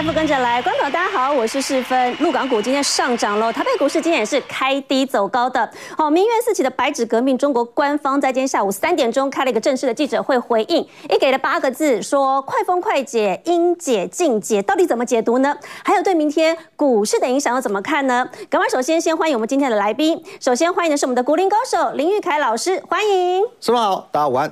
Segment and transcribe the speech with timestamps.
[0.00, 2.16] 财富跟着来，观众大家好，我是世芬。
[2.20, 5.70] 陆港股今天上涨喽，台北股市今天也是开低走高的。
[5.94, 15.54] 好，民怨四起的白纸革命，中国官方在今天下午三点钟开了一个正式的记者会回应，也给了八个字，说快封快解，应解尽解，到底怎么解读呢？
[15.84, 18.26] 还有对明天股市的影响要怎么看呢？
[18.48, 23.42] 赶快首先先欢迎我们今天的来宾，首先欢迎的是我们的股林高手林玉凯老师，欢迎。
[23.60, 24.50] 师傅好，大家午安。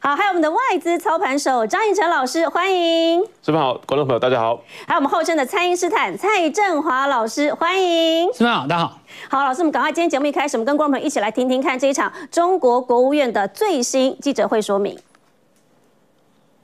[0.00, 3.20] 好，还有我们的外资操盘手张胤丞老师，欢迎。
[3.42, 4.62] 师傅好，观众朋友大家好。
[4.86, 8.30] 还有我们后生的蔡英斯坦蔡振华老师，欢迎。
[8.34, 9.00] 师傅好，大家好。
[9.30, 14.98] 好，老师，我们赶快，今天节目一开始，我们跟观众朋友一起来听听看这一场中国国务院的最新记者会说明。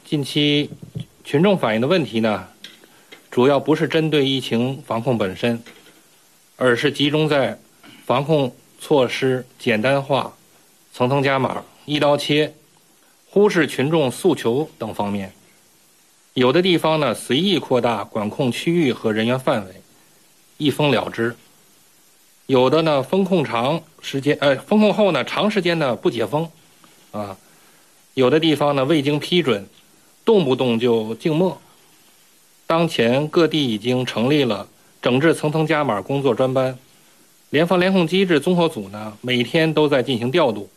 [0.04, 0.70] 近期
[1.24, 2.46] 群众反映的问题呢，
[3.30, 5.62] 主要不是针对疫情防控本身，
[6.56, 7.58] 而是集中在
[8.04, 10.32] 防控措施简单化、
[10.92, 12.52] 层层加码、一刀切。
[13.32, 15.32] 忽视群众诉求等方面，
[16.34, 19.74] 有的地方呢随意扩大管控区域和人员范围，
[20.58, 21.30] 一封了之；
[22.46, 26.50] 有的呢封控长时间，呃封控后呢长时间呢不解封，
[27.12, 27.36] 啊，
[28.14, 29.64] 有的地方呢未经批准，
[30.24, 31.60] 动不动就静默。
[32.66, 34.66] 当前各地已经成立了
[35.00, 36.76] 整治层层加码工作专班，
[37.50, 40.68] 联防联控机制综合组呢每天都在进行调度，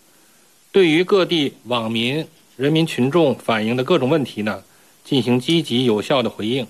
[0.71, 2.23] 对于各地网民。
[2.55, 4.63] 人民群众反映的各种问题呢，
[5.03, 6.67] 进行积极有效的回应。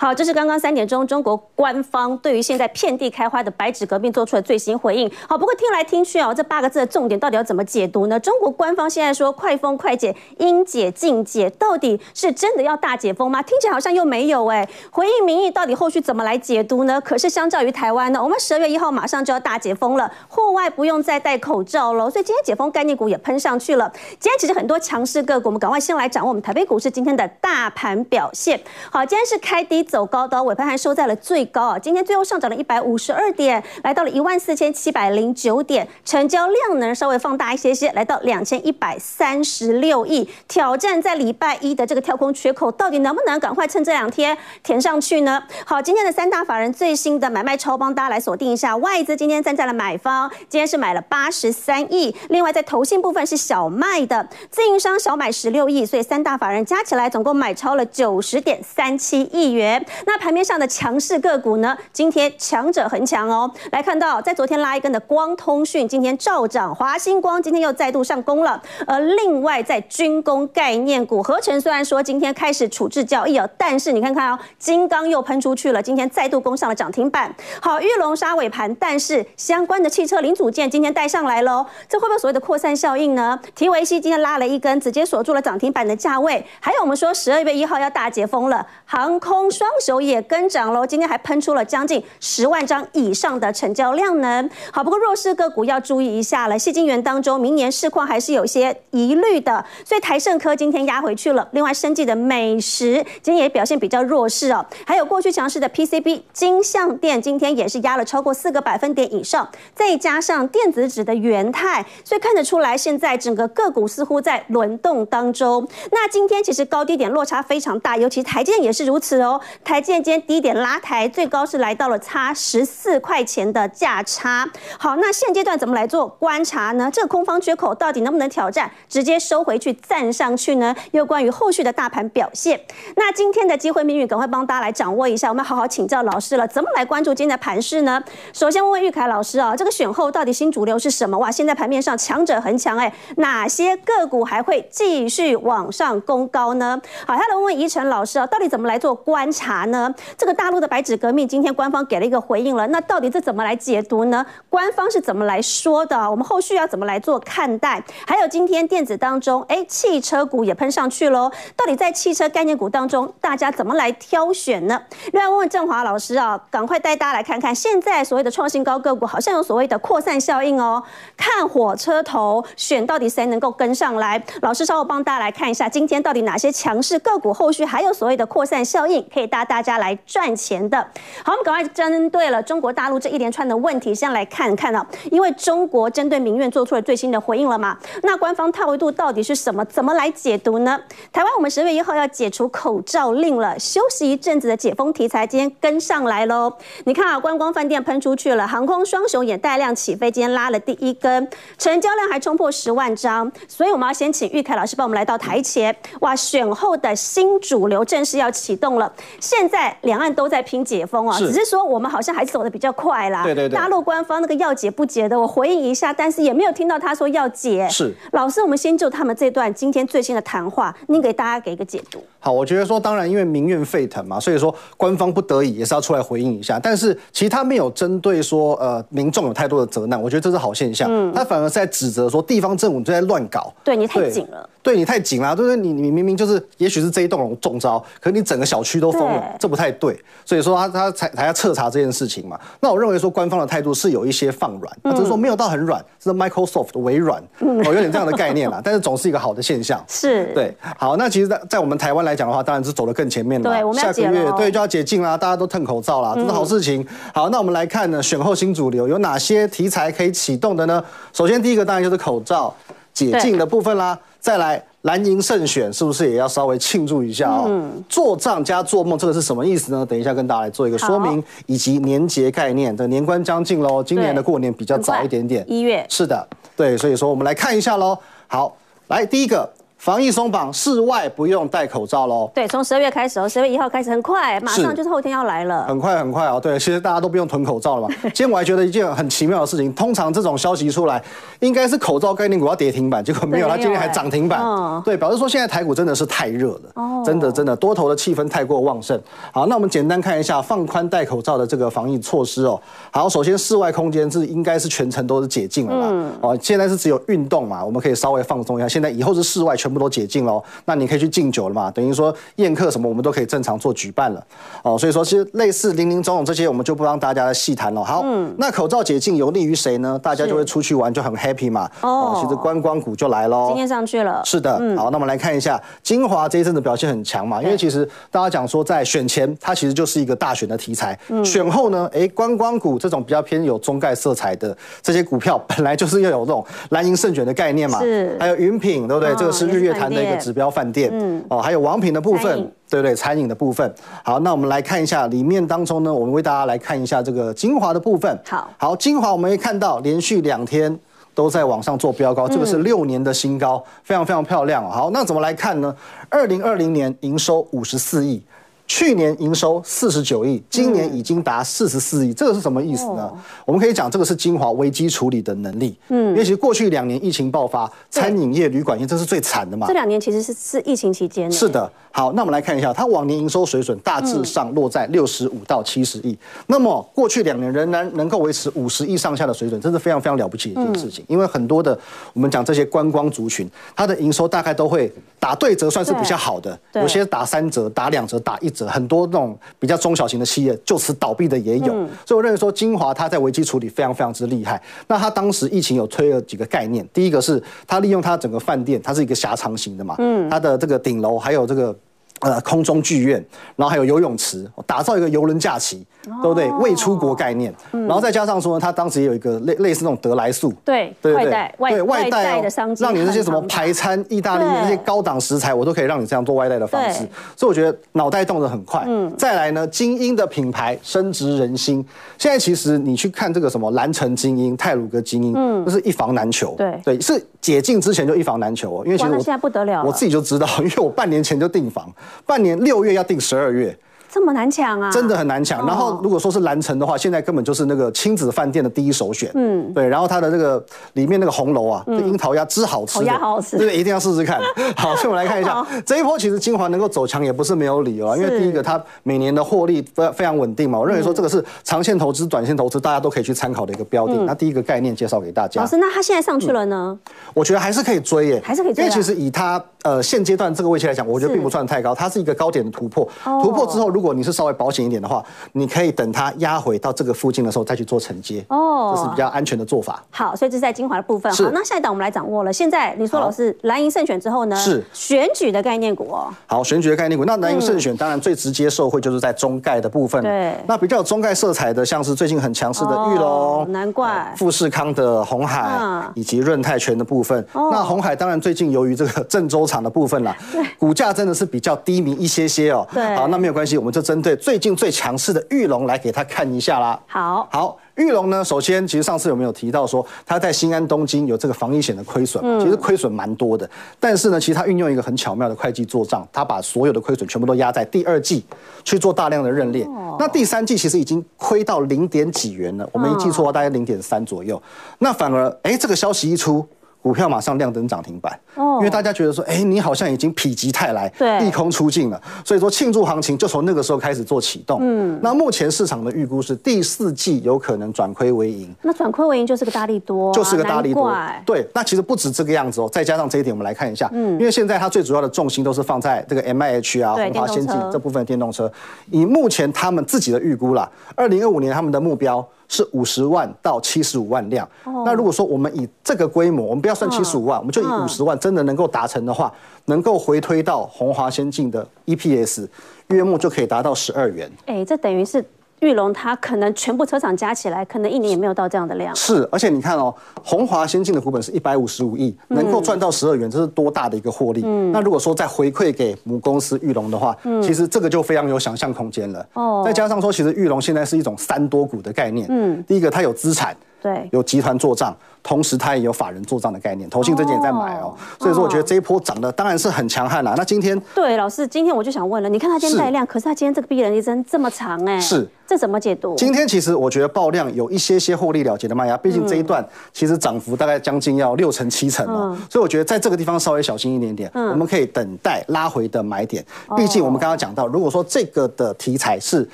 [0.00, 5.10] 好，这是刚刚三点钟，中国官方对于现在遍地开花的白纸革命做出的最新回应。
[5.28, 8.20] 好，不过听来听去啊，这八个字的重点到底要怎么解读呢？
[8.20, 13.42] 中国官方现在说快封快解，应解尽解，到底是真的要大解封吗？
[13.42, 14.68] 听起来好像又没有哎。
[14.92, 17.00] 回应民意，到底后续怎么来解读呢？
[17.00, 23.92] 可是相较于台湾呢，我们十二月一号马上就要大解封了，户外不用再戴口罩了，所以今天解封概念股也喷上去了。
[24.20, 28.60] 今天其实很多强势个股，我们赶快先来掌握我们台北股市今天的大盘表现。
[28.92, 29.87] 好，今天是开低。
[29.88, 31.78] 走高的尾盘还收在了最高啊！
[31.78, 45.42] 今天最后上涨了一百五十二点，来到了一万四千七百零九点，成交量呢稍微放大一些些，来到两千一百三十六亿，挑战在礼拜一的这个跳空缺口，到底能不能赶快趁这两天填上去呢？
[45.64, 59.77] 好，今天的三大法人最新的买卖超帮，大家来锁定一下，外资今天站在了买方，今天是买了八十三亿，另外在投信部分是小卖的，自营商小买十六亿，所以三大法人加起来总共买超了九十点三七亿元。
[60.06, 61.76] 那盘面上的强势个股呢？
[61.92, 63.50] 今天强者恒强哦。
[63.72, 68.60] 来看到，在昨天拉一根的光通讯，今天照涨；华星光今天又再度上攻了。
[68.86, 77.34] 而另外在军工概念股，合成虽然说今天开始处置交易哦，但是你看看哦，金刚又喷出去了，今天再度攻上了涨停板。
[77.60, 83.38] 好，玉龙杀尾盘，但是相关的汽车零组件今天带上来喽，这会不会所谓的扩散效应呢？
[83.54, 86.44] 提维西今天拉了一根，直接锁住了涨停板的价位。
[86.60, 89.67] 还有我们说十二月一号要大解封了，航空双。
[89.68, 94.48] 双手也跟涨喽，今天还喷出了将近十万张以上的成交量呢。
[94.72, 96.58] 好，不过弱势个股要注意一下了。
[96.58, 101.46] 矽晶圆当中，明年市况还是有些疑虑的，所以台盛科今天压回去了。
[101.52, 104.64] 另外，生技的美食今天也表现比较弱势哦。
[104.86, 109.46] 还有过去强势的 PCB 金相电，今天也是压了超过四个百分点以上。
[109.74, 115.68] 再加上电子纸的元泰，所以看得出来，现在整个个股似乎在轮动当中。
[115.92, 119.38] 那今天其实高低点落差非常大，尤其台积也是如此哦。
[119.64, 124.48] 台积今天低点拉抬，最高是来到了差十四块钱的价差。
[124.78, 126.90] 好，那现阶段怎么来做观察呢？
[126.90, 130.74] 这个空方缺口到底能不能挑战，直接收回去站上去呢？
[130.92, 132.58] 又关于后续的大盘表现，
[132.96, 135.28] 那今天的机会命运，赶快帮大家来掌握一下。
[135.28, 138.02] 我们好好请教老师了，怎么来关注今天的盘势呢？
[138.32, 141.18] 首先问问玉凯老师啊，这个选后到底新主流是什么？
[141.18, 146.80] 哇，现在盘面上强者恒强哎，哪些个股还会继续往上攻高呢？
[147.06, 149.47] 好，再来问问宜晨老师啊，到底怎么来做观察？
[149.66, 149.94] 呢？
[150.16, 152.66] 这个大陆的白纸革命，今天官方给了一个回应了。
[152.68, 154.24] 那到底这怎么来解读呢？
[154.48, 156.10] 官方是怎么来说的？
[156.10, 157.82] 我们后续要怎么来做看待？
[158.06, 161.30] 还有今天电子当中，哎，汽车股也喷上去喽。
[161.56, 164.80] 到底在汽车概念股当中，大家怎么来挑选呢？
[165.12, 170.82] 另外问问正华老师啊，赶快带大家来看看，现在所谓的创新高个股，好像有所谓的扩散效应哦。
[171.16, 174.22] 看火车头选，到底谁能够跟上来？
[174.42, 179.44] 老师稍后帮大家来看一下，今天到底哪些强势个股，后续还有所谓的扩散效应，可以大。
[179.48, 180.78] 大家来赚钱的。
[181.24, 184.86] 好，我们赶快针对了中国大陆这一连串的问题，先来看看啊。
[185.10, 189.64] 因为中国针对民怨做出了最新的回应了嘛，那官方态度到底是什么？
[189.64, 190.78] 怎么来解读呢？
[191.10, 196.52] 台湾我们十月一号要解除口罩令了，休息一阵子的解封题材，今天跟上来喽。
[196.84, 203.32] 你看啊，观光饭店喷出去了，航空双雄也带量起飞，今天拉了第一根，成交量还冲破十万张。
[203.48, 205.74] 所以我们要先请玉凯老师帮我们来到台前。
[206.00, 208.92] 哇，选后的新主流正式要启动了。
[209.20, 213.22] 现在两岸都在拼解封啊，只是说我们好像还是走的比较快啦。
[213.24, 217.68] 对对对大陆官方那个要解不解的，我回应一下，但是也没有听到他说要解。
[217.68, 217.94] 是。
[218.12, 222.04] 老师，我们先就他们这段今天最新的谈话，您给大家给一个解读。
[222.20, 226.58] 好，我觉得说，当然因为民怨沸腾嘛，所以说官方不得已也是要出来回应一下。
[226.58, 230.88] 但是其实他没有针对说呃民众有太多的责难，我觉得这是好现象。
[230.90, 235.56] 嗯，他反而是在指责说地方政府就在乱搞，对你太紧了，对，对你太紧了，对不对？
[235.56, 239.98] 你你明明就是也许是这一栋楼中招，可是你整个小区都封了，这不太对。
[240.24, 242.38] 所以说他他才才要彻查这件事情嘛。
[242.60, 248.60] 那我认为说官方的态度是有一些放软，那只是说没有到很软，是 Microsoft 微软，哦，有点这样的概念啦。
[248.62, 250.54] 但是总是一个好的现象， 是对。
[250.76, 253.50] 好，那其实，在在我们台湾来讲的话，当然是走得更前面了。
[253.50, 254.02] 对，我们要解。
[254.02, 256.86] 下个月对就要解禁啦，大家都褪口罩啦，这是好事情。
[257.14, 260.82] 好，那我们来看呢，选后新主流有哪些题材可以启动的呢？
[261.12, 262.54] 首先第一个当然就是口罩
[262.92, 263.98] 解禁的部分啦。
[264.20, 267.44] 再来蓝营胜选，是不是也要稍微庆祝一下哦？
[267.48, 267.84] 嗯。
[267.88, 269.86] 做账加做梦，这个是什么意思呢？
[269.86, 272.76] 等一下跟大家来做一个说明，以及年节概念。
[272.76, 275.86] 这年关将近喽，今年的过年比较早一点点，一月。
[275.88, 276.26] 是的，
[276.56, 277.96] 对，所以说我们来看一下喽。
[278.26, 278.56] 好，
[278.88, 279.48] 来第一个。
[279.78, 282.28] 防疫松绑，室外不用戴口罩喽。
[282.34, 285.64] 对，从十二月开始哦，十二月一号开始，很快，马上就是后天要来了。
[285.68, 287.94] 很快很快哦，对，其实大家都不用囤口罩了嘛。
[288.12, 291.00] 今天我还觉得一件很奇妙的事情，通常这种消息出来，
[291.38, 294.40] 应该是口罩概念股要跌停板，结果没有，它今天还涨停板。
[294.42, 299.00] 嗯，对，表示说现在台股真的是太热了，哦，真的真的多头的气氛太过旺盛。
[299.32, 302.60] 好，那我们简单看一下放宽戴口罩的这个防疫措施哦。
[302.90, 305.86] 好，首先室外空间是应该是全程都是解禁了嘛。
[305.92, 306.12] 嗯。
[306.20, 308.68] 哦，现在是只有运动嘛，我们可以稍微放松一下。
[308.68, 310.42] 现在以后是室外全部都解禁了。
[310.64, 311.70] 那你可以去敬酒了嘛？
[311.70, 314.24] 等于说宴客什么，我们都可以正常做举办了
[314.62, 314.76] 哦。
[314.78, 317.84] 所以说，其实类似林林总总这些，我们就不让大家来细谈了。
[317.84, 319.98] 好，嗯，那口罩解禁有利于谁呢？
[320.02, 321.70] 大家就会出去玩，就很 happy 嘛。
[321.82, 323.46] 哦，其实观光股就来喽。
[323.48, 324.22] 今天上去了。
[324.24, 337.80] 是的，嗯，好，那我们来看一下精华这一阵子表现很强嘛，因为其实大家讲说在选前它其实就是一个大选的题材，嗯，选后呢，哎，观光股这种比较偏有中概色彩的这些股票，本来就是要有这种蓝银胜选的概念嘛。
[337.80, 338.16] 是。
[338.18, 339.14] 还有云品，对不对？
[339.16, 340.90] 这个是日月潭的一个指标饭店。
[340.92, 341.24] 嗯。
[341.28, 343.74] 哦，还有王品的部分，对对，餐饮的部分。
[344.02, 348.18] 好，那我们来看一下里面当中呢，我们为大家来看一下这个精华的部分。
[348.26, 350.78] 好，好，精华我们可以看到连续两天
[351.14, 354.68] 都在往上做标高，这个是六年的新高，非常非常漂亮。
[354.70, 355.74] 好，那怎么来看呢？
[356.08, 358.22] 二零二零年营收五十四亿。
[358.68, 363.10] 去年营收四十九亿，今年已经达四十四亿，这个是什么意思呢？
[363.46, 365.74] 我们可以讲这个是精华危机处理的能力。
[365.88, 369.66] 嗯，因为其实过去两年疫情爆发，餐饮业、旅馆业这是最惨的嘛。
[369.66, 371.32] 这两年其实是是疫情期间。
[371.32, 371.68] 是的。
[371.90, 376.16] 好，那我们来看一下，它往年营收水准大致上落在六十五到七十亿。
[376.46, 381.04] 那么过去两年仍然能够维持五十亿上下的水准，真是非常非常了不起的一件事情。
[381.08, 381.76] 因为很多的
[382.12, 386.56] 我们讲这些观光族群，它的营收大概都会打对折，算是比较好的。
[386.74, 388.66] 有些打三折、打两折、打一折。
[388.66, 394.60] 很多那种比较中小型的企业就此倒闭的也有，嗯、所以我认为说金华它在危机处理非常非常之厉害。
[394.88, 401.76] 那它当时疫情有推了几个概念，第一个是它利用它整个饭店，它是一个狭长型的嘛，嗯，它的这个顶楼还有这个。
[402.20, 403.24] 呃，空中剧院，
[403.54, 406.48] 然后还有游泳池，打造一个游轮假期，哦、对不对？
[406.58, 411.24] 未出国概念，嗯、然后再加上说呢，他当时也有一个类类似那种得来速，对对对
[411.58, 417.06] 对，外带的商机，让你那些什么排餐、意大利那些高档食材，我都可以让你这样做外带的方式。
[417.36, 418.84] 所以我觉得脑袋动得很快。
[418.86, 421.84] 嗯，再来呢，精英的品牌深植人心。
[422.16, 426.54] 现在其实你去看这个什么蓝城精英、泰鲁格精英，嗯，就是一房难求。
[426.56, 431.88] 对对，是解禁之前就一房难求哦，因为其实我现在不得了，我自己就知道，因为我半年前就订房。
[432.26, 433.76] 半年六月要订十二月。
[434.10, 434.90] 这么难抢啊！
[434.90, 435.66] 真的很难抢。
[435.66, 439.30] 然后如果说是蓝城的话，现在根本就是那个亲子饭店的第一首选。
[439.34, 439.86] 嗯，对。
[439.86, 444.40] 然后它的这个里面那个红楼啊，这樱桃鸭汁好吃，鸭好好吃，对，一定要试试看。
[444.76, 448.16] 好，所以我们来看一下这一波，其实金华能够走强也不是没有理由啊。
[448.16, 450.78] 因为第一个，它每年的获利非非常稳定嘛。
[450.78, 454.14] 我认为说这个是长线投资、短线投资，大家都可以去参考的一个标的。
[454.24, 455.60] 那第一个概念介绍给大家。
[455.60, 456.98] 老师，那它现在上去了呢？
[457.34, 458.84] 我觉得还是可以追耶，还是可以追。
[458.84, 463.06] 因为其实以它呃现阶段这个位置来讲，我觉得并不算太高，它是一个高点的突破。
[463.42, 464.78] 突破之后，如果你是稍微保险。
[464.78, 470.00] 一点的话，你可以等它压回到这个附近的时候再去做承接哦，这是比较安全的做法。
[470.10, 471.30] 好，所以这是在精华的部分。
[471.34, 472.52] 好，那下一档我们来掌握了。
[472.52, 474.54] 现在你说老师蓝营胜选之后呢？
[474.54, 476.28] 是选举的概念股哦。
[476.46, 480.22] 好，选举的概念股，那蓝营胜选当然最直接受惠就是在中概的部分。
[480.22, 485.68] 对，那比较有中概色彩的，像是最近很强势的玉龙，难怪富士康的红海
[486.14, 487.44] 以及润泰全的部分。
[487.52, 492.86] 那红海当然最近由于这个郑州厂的部分啦，对，股价真的是比较低迷一些些哦。
[492.94, 497.00] 对，好，那没有关系，我们们就针对最近最强势的玉龙来给他看一下啦。
[497.06, 502.44] 好，好，玉龙呢，首先其实上次有没有提到说他在新安东京有这个防疫险的亏损？
[502.44, 508.44] 嗯，其实亏损蛮多的，但是呢，其实他运用一个很巧妙的会计做账，他把所有的亏损全部都压在第二季
[508.84, 509.84] 去做大量的认列。
[509.84, 514.60] 哦，那第三季其实已经亏到零点几元了，我没记错，大概零点三左右。
[514.98, 516.66] 那反而，哎，这个消息一出。
[517.00, 524.80] 股票马上亮灯涨停板，因为大家觉得说，哎，你好像已经否极泰来，对利空出尽了，所以说庆祝行情就从那个时候开始做启动。
[524.82, 528.74] 嗯，那目前市场的预估是第四季有可能转亏为盈。
[528.82, 531.10] 那转亏为盈就是个大利多，就是个大利多。
[531.46, 538.70] 对，那其实不止这个样子哦，再加上这一点，我们来看一下，嗯，因为现在它最主要的重心都是放在这个 MIH 啊，红华先进这部分的电动车。
[539.10, 542.46] 以目前他们自己的预估啦，二零二五年他们的目标。
[542.68, 544.68] 是五十万到七十五万辆。
[544.84, 545.04] Oh.
[545.04, 547.62] 那如果说我们以这个规模，我们不要算七十五万，oh.
[547.62, 549.52] 我们就以五十万，真的能够达成的话，
[549.86, 552.68] 能够回推到红华先进的 EPS，
[553.08, 554.50] 月末就可以达到十二元。
[554.66, 555.44] 哎，这等于是。
[555.80, 559.14] 裕隆它可能全部车厂加起来，可能一年也没有到这样的量。
[559.14, 564.62] 是，而且你看哦，宏华先进的股本是一百五十五亿，能够赚到十二元，这是多大的一个获利？
[564.64, 564.90] 嗯。
[564.92, 569.46] 那如果说再回馈给母公司玉龙的话，嗯，其实这个就非常有想象空间了。
[569.54, 569.82] 哦。
[569.84, 572.46] 再加上说，其实玉龙现在是一种三多股的概念。
[572.50, 572.82] 嗯。
[572.86, 573.76] 第一个，它有资产。
[574.02, 574.28] 对。
[574.32, 575.16] 有集团做账。
[575.40, 580.52] 同时，它也有法人做账的概念，投信最近也在买哦，所以说我觉得这一波涨的当然是很强悍啦。
[580.58, 586.34] 那今天对老师，今天我就想问了，你看它今天带量，可是它今天这个逼人一针这么长哎，是这怎么解读？
[586.36, 596.62] 今天其实我觉得爆量有一些些获利了结的卖压，毕竟这一段其实涨幅大概将近要六成七成哦，所以我觉得在这个地方稍微小心一点点，我们可以等待拉回的买点。
[596.94, 599.66] 毕竟我们刚刚讲到，如果说这个的题材是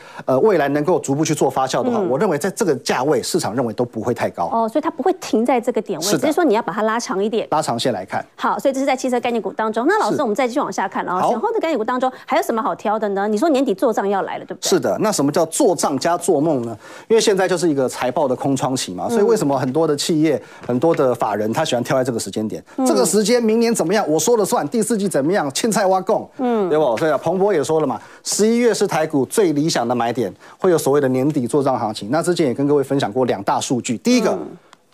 [0.25, 6.07] 呃未来能够逐步去做发酵的话，我认为在这个价位市场认为都不会太高哦，所以它不会停在这个点位。
[6.07, 8.25] 是说你要把它拉长一点，拉长线来看。
[8.37, 9.85] 好，所以这是在汽车概念股当中。
[9.87, 13.27] 那老师，我们再继续往下看，然后选后的概念股当中还有什么好挑的呢？
[13.29, 14.69] 你说年底做账要来了，对不对？
[14.69, 14.97] 是的。
[15.01, 16.77] 那什么叫做账加做梦呢？
[17.09, 22.63] 因为现在就是一个财报的空窗期嘛，所以为什么很多的企业、很多的法人他喜欢挑在这个时间点？
[22.87, 24.09] 这个时间明年怎么样？
[24.09, 24.67] 我说了算。
[24.69, 25.51] 第四季怎么样？
[25.53, 26.97] 青菜挖供，嗯，对不？
[26.97, 32.11] 所以啊，彭博也说了嘛，十一月是台股最理想的买点，会有所谓的年底做账行情。
[32.11, 34.39] 那之前也跟各位分享过两大数据，第一个。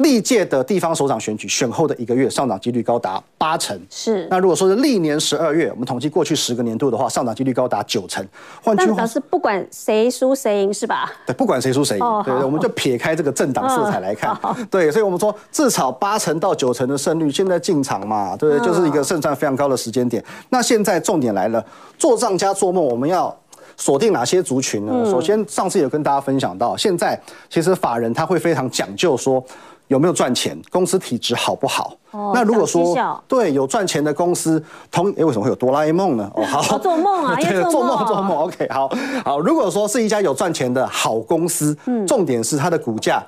[0.01, 4.27] 历届的地方首长选举选后的一个月上涨几率高达八成，是。
[4.31, 8.27] 那如果说是历年十二月，我们统计过去十个年度的话，上涨几率高达九成。
[8.63, 11.13] 换句话是，不管谁输谁赢是吧？
[11.27, 20.23] 对，不管谁输谁赢，哦、对，我们就撇开这个政党色彩来看，嗯、对，所以我们说至少八成到九成的胜率，现在进场嘛，对，就是一个胜算非常高的时间点。
[20.23, 21.63] 嗯、那现在重点来了，
[21.99, 23.39] 做账加做梦，我们要
[23.81, 24.93] 锁定哪些族群呢？
[24.95, 29.45] 嗯、首先，上次有跟大家分享到，现在其实法人他会非常讲究说。
[29.91, 30.57] 有没有赚钱？
[30.71, 31.93] 公司体质好不好？
[32.13, 32.97] 哦，那如果说
[33.27, 36.31] 对有赚钱的公司，同哎为什么会有哆啦 A 梦呢？
[36.37, 38.39] 哦，好，做梦啊， 对，做梦做梦。
[38.39, 38.89] OK，好
[39.25, 39.41] 好。
[39.41, 43.21] 如果说是一家有赚钱的好公司，嗯，重点是它的股价。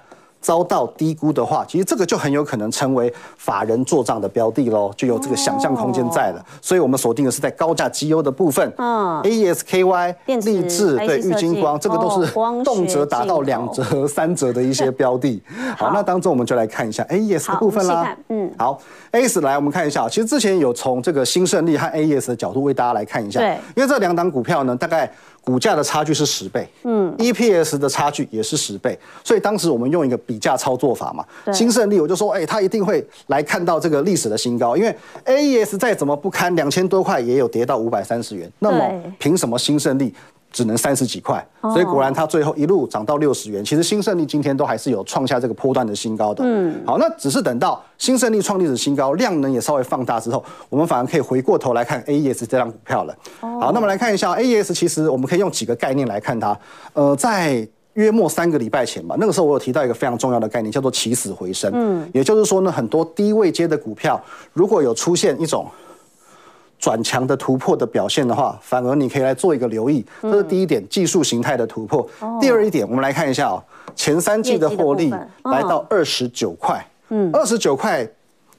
[0.43, 6.41] 遭到低估的话，其实这个就很有可能成为法人做账的标的喽，就有这个想象空间在了。
[6.41, 12.33] 哦、所以我们锁定的是在高价绩优的部分，嗯，AES-KY、力智、对玉金光，这个都是
[12.65, 15.41] 动辄达到两折、三折的一些标的。
[15.79, 18.17] 好，好，那当中我们就来看一下 AES 的部分啦。
[18.29, 18.79] 嗯，好
[19.13, 25.11] ，AES 来我们看一下，其实之前有从这个新胜利和 AES 的角度为大家来看一下，对，因为这两档股票呢，大概。
[25.45, 40.15] 股价的差距是十倍，嗯，EPS 的差距也是十倍，所以当时我们用一个比价操作法嘛，新胜利我就说，哎、欸，他一定会来看到这个历史的新高，因为 AES 再怎么不堪两千多块，也有跌到五百三十元，那么凭什么新胜利？
[40.53, 43.65] 只能三十几块，所以果然它最后一路涨到六十元。
[43.65, 46.45] 其实新胜利今天都还是有创下这个波段的新高的。
[46.45, 53.17] 嗯，好，那只是等到新胜利创历史新高，量能也稍微放大之后，我们反而可以回过头来看 AES 这张股票了。
[53.41, 56.57] 好，那么来看一下 AES，其实我们可以用几个概念来看它。
[56.93, 61.73] 呃，在约莫三个礼拜前吧，那个时候我有提到一个非常重要的概念，叫做起死回生。
[61.75, 65.67] 嗯，也就是说呢，很多低位阶的股票如果有出现一种。
[66.83, 72.05] 转强的突破的表现的话，反而你可以来做一个留意，这是第一点，技术形态的突破。
[72.41, 73.63] 第二一点，我们来看一下哦，
[73.95, 75.09] 前三季的获利
[75.45, 78.05] 来到二十九块，嗯，二十九块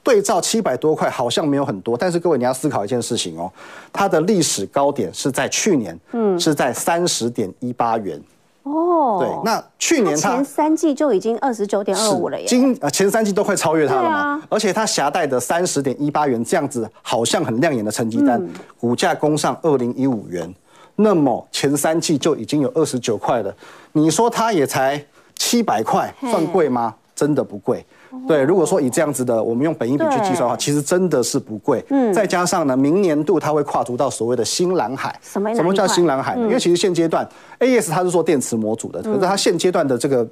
[0.02, 3.52] 对照七百多块好像没有很多，但是各位你要思考一件事情哦，
[3.92, 8.18] 它的历史高点是在去年，嗯，是在三十点一八元。
[8.64, 20.52] 哦，对，那去年它前三季就已经二十九点二五了耶，今呃前三季都快超越它了嘛，啊、而且它携带的三十点一八元这样子，好像很亮眼的成绩单，嗯、股价攻上二零一五元，
[20.96, 23.54] 那么前三季就已经有二十九块了，
[23.92, 25.04] 你说它也才
[25.36, 26.94] 七百块，算贵吗？
[27.14, 27.84] 真的不贵。
[28.26, 31.84] 对，如果说以这样子的，我们用本益比去计算的话，其实真的是不贵。
[31.90, 35.14] 嗯，再加上呢，明年度它会跨足到所谓的新蓝海。
[35.22, 35.54] 什么？
[35.54, 36.42] 什么叫新蓝海呢？
[36.42, 37.28] 因为其实现阶段
[37.60, 40.26] ，AES 它是做电池模组的，可是它现阶段的这个。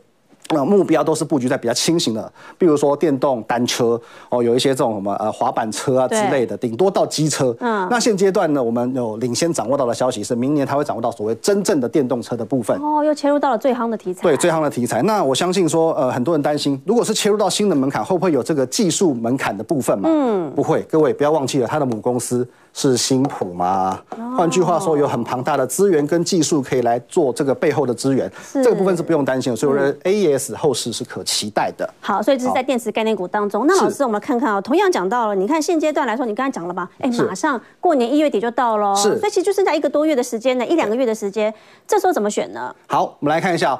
[0.53, 7.55] 那目标都是布局在比较轻型的，比如说电动单车哦，有一些这种什么呃滑板车啊之类的，顶多到机车。
[7.61, 12.77] 嗯，那现阶段呢，我们有领先掌握到的消息是，明年它会掌握到所谓真正的电动车的部分。
[12.81, 14.23] 哦，又切入到了最夯的题材。
[14.23, 15.03] 对，最夯的题材。
[15.03, 20.09] 那我相信说，呃，很多人担心，如果是切入到新的门槛，会不会有这个技术门槛的部分嘛？
[20.11, 20.83] 嗯，不会。
[20.83, 22.47] 各位不要忘记了，它的母公司。
[22.73, 24.01] 是新普吗？
[24.37, 29.57] 换句话说，有很庞大的资源跟技术可以来做这个背后的资源，这个部分是不用担心的。
[29.57, 31.89] 所以我觉得 AES 后市是可期待的。
[32.01, 33.67] 好，所以这是在电池概念股当中。
[33.67, 36.89] 那老师，我们看看啊，同样讲到了，你看现阶段来说，你刚才讲了吧？
[36.99, 41.53] 哎，马上过年一月底就到喽，是，所以其实就剩下一个多月的时间呢，一两个月的时间，
[41.87, 42.75] 这时候怎么选呢？
[42.87, 43.79] 好，我们来看一下。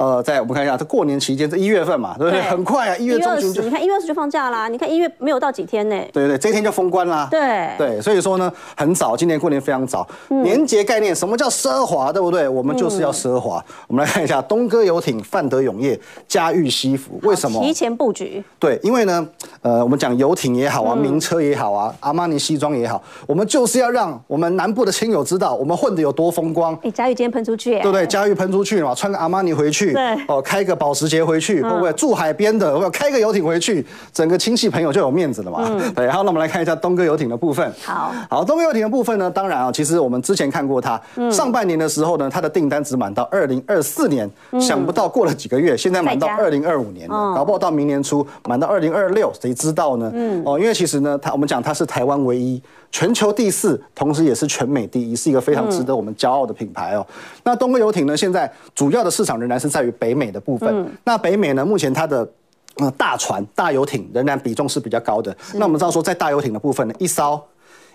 [0.00, 2.40] 呃，在我们看一下，这过年期间，这一月份嘛，对不对？
[2.44, 4.66] 很快啊，一月中旬就，你看一月二十就放假啦。
[4.66, 5.96] 你看一月没有到几天呢？
[6.10, 7.28] 对对对，这一天就封关啦。
[7.30, 10.08] 对对，所以说呢，很早，今年过年非常早。
[10.28, 12.48] 年节概念，什么叫奢华，对不对？
[12.48, 13.62] 我们就是要奢华。
[13.88, 17.60] 我们来看一下东哥游艇、范德永业、嘉裕西服，为什么？
[17.60, 18.42] 提前布局。
[18.58, 19.28] 对，因为呢，
[19.60, 26.74] 呃，我们讲游艇也好啊，名车也好啊，阿玛尼西装也好，我们就是要让我们南部的亲友知道，我们混的有多风光。
[26.84, 28.06] 哎，嘉裕今天喷出去，对不对？
[28.06, 30.76] 嘉裕喷出去嘛，穿个阿玛尼回去，对，哦，开个。
[30.80, 32.72] 保时捷回去，会不会住海边的？
[32.72, 35.58] 会不会开个游艇回去，整个亲戚朋友就有面子了嘛？
[35.68, 37.70] 嗯、 对，好，那我们来看一下东哥游艇的部分。
[37.84, 50.10] 好，好，东哥游艇的部分呢，当然啊，其实我们之前看过它，嗯、上半年的时候呢，它的订单只满到二零二四年，嗯、想不到过了几个月，现在满到二零二五年搞不好到明年初满到二零二六，谁知道呢？
[50.14, 52.62] 嗯，哦，因为其实呢，它我们讲它是台湾唯一。
[52.90, 57.06] 全球第四，同时也是全美第一，是一个非常值得我们骄傲的品牌哦。
[57.08, 60.68] 嗯、那东哥游艇呢，现在主要的市场仍然是在于北美的部分。
[60.74, 62.28] 嗯、那北美呢，目前它的
[62.76, 65.34] 呃大船、大游艇仍然比重是比较高的。
[65.54, 67.40] 那我们知道说，在大游艇的部分呢，一艘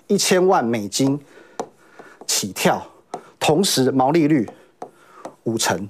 [0.08, 1.20] 一千万美金
[2.26, 2.82] 起跳，
[3.40, 4.50] 同时毛利率
[5.44, 5.88] 五成。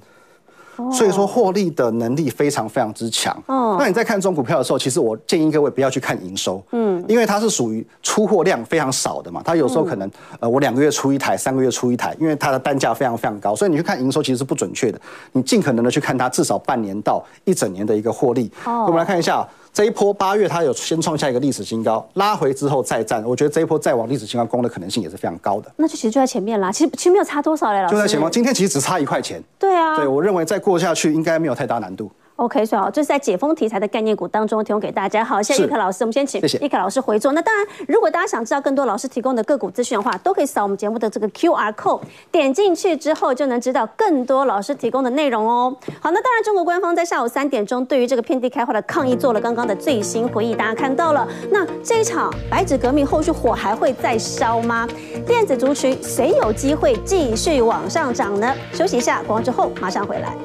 [0.92, 3.36] 所以说获利的能力非常非常之强。
[3.46, 15.00] 哦，那你在看这种股票的时候，其实我建议各位不要去看营收，嗯，因为它是属于出货量非常少的嘛，它有时候可能呃我两个月出一台，三个月出一台，因为它的单价非常非常高，所以你去看营收其实是不准确的。
[15.32, 18.50] 你尽可能的去看它至少半年到一整年的一个获利。
[18.64, 19.46] 哦，我们来看一下。
[19.76, 25.70] 这一波八月，它有先创下一个历史新高，拉回之后再战，我觉得这一波再往历史新高攻的可能性也是非常高的。
[25.76, 27.94] 那就其实就在前面啦，其实其实没有差多少嘞，老师。
[27.94, 29.38] 就在前方，今天其实只差一块钱。
[29.58, 29.94] 对啊。
[29.96, 32.10] 对，我认为再过下去应该没有太大难度。
[32.36, 35.24] OK，所以好，这是在解封题材的概念股当中提供给大家。
[35.24, 37.32] 好，谢谢易凯老师，我们先请易凯老师回座。
[37.32, 45.74] 那当然，如果大家想知道更多老师提供的个股资讯的话，都可以扫我们节目的这个 QR code，点进去之后就能知道更多老师提供的内容哦。
[45.98, 51.26] 好，那当然，中国官方在下午三点钟对于这个遍地开花的抗议做了刚刚的最新回应，大家看到了。
[51.50, 54.86] 那这一场白纸革命后续火还会再烧吗？
[55.26, 58.54] 电子族群谁有机会继续往上涨呢？
[58.74, 60.36] 休息一下，广告之后马上回来。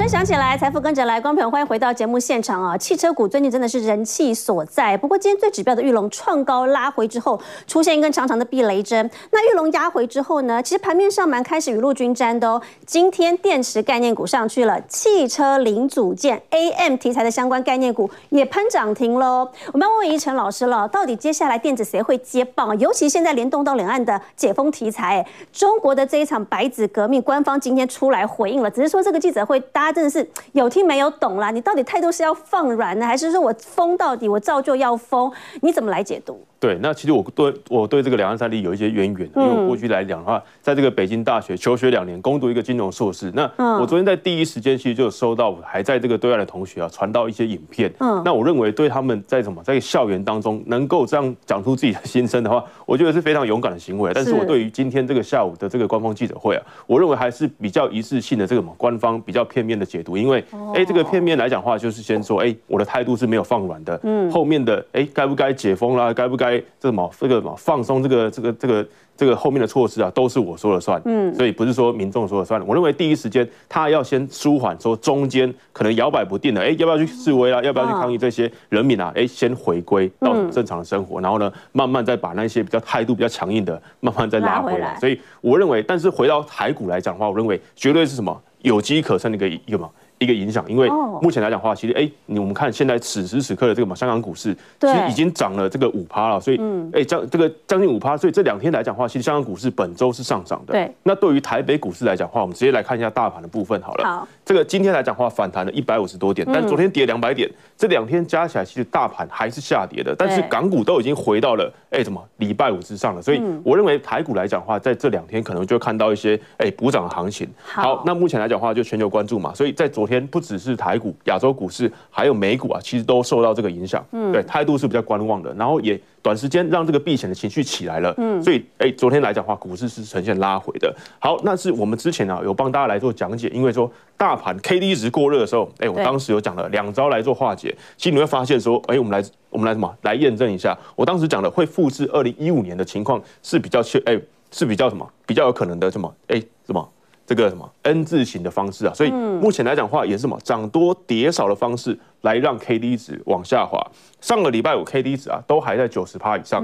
[0.00, 2.74] 声响起来，财富跟着来，观众朋友欢迎回到节目现场啊！
[2.74, 9.10] 汽车股最近真的是人气所在，不过今天最指标的玉龙创高拉回之后，出现一根长长的避雷针。
[9.30, 12.62] 那玉龙压回之后呢，其实盘面上蛮开始雨露均沾的哦。
[12.86, 19.46] 今天电池概念股上去了，汽车零组件 AM 题材的相关概念股也喷涨停喽。
[19.70, 22.76] 我们要问问宜晨老师了，到底接下来电子谁会接棒？
[22.78, 29.60] 尤其现在联动到两岸的解封题材，中国的这一场白纸革命，官方今天出来回应了，只是说这个记者会。
[29.72, 31.50] 搭家真的是有听没有懂啦？
[31.50, 35.32] 你到底态度是要放软呢，还是说我封到底，我照旧要封？
[35.62, 36.40] 你怎么来解读？
[36.60, 43.32] 对，那其实我对我对这个两岸三地有一些渊源，因为我过去来讲的话，在这个北京大学求学两年，攻读一个金融硕士。
[43.34, 47.90] 那我昨天在第一时间其实就有收到还在这个对岸的同学啊传到一些影片。
[47.98, 54.12] 嗯，那我认为对他们在什么在校园当中能够这样讲出自己的心声的话，我觉得是非常勇敢的行为。
[54.14, 60.44] 但是我对于今天这个下午的这个官方记者会啊，我认为还是比较一致性的这个什么官方比较片面的解读，因为
[60.74, 67.10] 哎这个片面来讲的话，就是先说哎我的态度是没有放软的，嗯，后面的哎该不该解封啦，该不该这么。
[67.18, 68.86] 这个嘛，放松这个这个这个
[69.16, 71.00] 这个后面的措施啊，都是我说了算。
[71.04, 72.64] 嗯，所以不是说民众说了算。
[72.66, 77.62] 我认为第一时间他要先舒缓，说中间可能摇摆不定的，哎，要不要去示威啊？
[77.62, 78.16] 要不要去抗议？
[78.16, 84.96] 这些人民啊，哎，先回归到正常的生活，然后呢，慢慢再把那些比较态度比较强硬的， 慢慢再拉回来。
[84.98, 89.90] 所以我认为，但是回到台股来讲的话，我认为绝对是什么有机可乘的一个一个嘛。
[90.20, 90.88] 一个影响，因为
[91.22, 96.60] 目前来讲的话，其实哎，你我们看现在此时此刻的这个嘛，香港股市其实已经涨了这个五趴了，所以
[96.92, 100.74] 哎将这个将近五趴，所以这两天来讲的话，其实香港股市本周是上涨的。
[100.74, 104.04] 对，那对于台北股市来讲的话，我们直接来看一下大盘的部分好了。
[104.04, 117.48] 好，这个今天来讲的话，反弹了一百五十多点，但昨天跌两百点，这两天加起来其实大盘还是下跌的，但是港股都已经回到了哎什么礼拜五之上了，所以我认为台股来讲的话，在这两天可能就会看到一些哎补涨的行情。
[117.64, 124.04] 好，那目前来讲的话，就全球关注嘛，所以在昨天不只是台股、亚洲股市，还有美股啊，其实都受到这个影响。
[124.12, 128.12] 嗯，对，态度是比较观望的，然后也短时间让这个避险的情绪起来了。
[128.18, 130.94] 嗯，所以哎，昨天来讲的话，股市是呈现拉回的。
[131.18, 137.74] 好，那是我们之前啊有帮大家来做讲解，因为说大盘 K D 值过热的时候，哎，我当时有讲了两招来做化解。
[137.96, 140.76] 其实你会发现说，哎，我们来我们来什么来验证一下？
[140.96, 144.20] 我当时讲的会复制二零一五年的情况是比较确哎
[144.50, 146.88] 是比较什么比较有可能的什么哎什么。
[147.30, 153.80] 这个什么 N 字形的方式啊，所以目前来讲的话，也是什么涨多跌少的方式来让 K D 值往下滑。
[154.20, 156.60] 上个礼拜五 K D 值啊，都还在九十趴以上。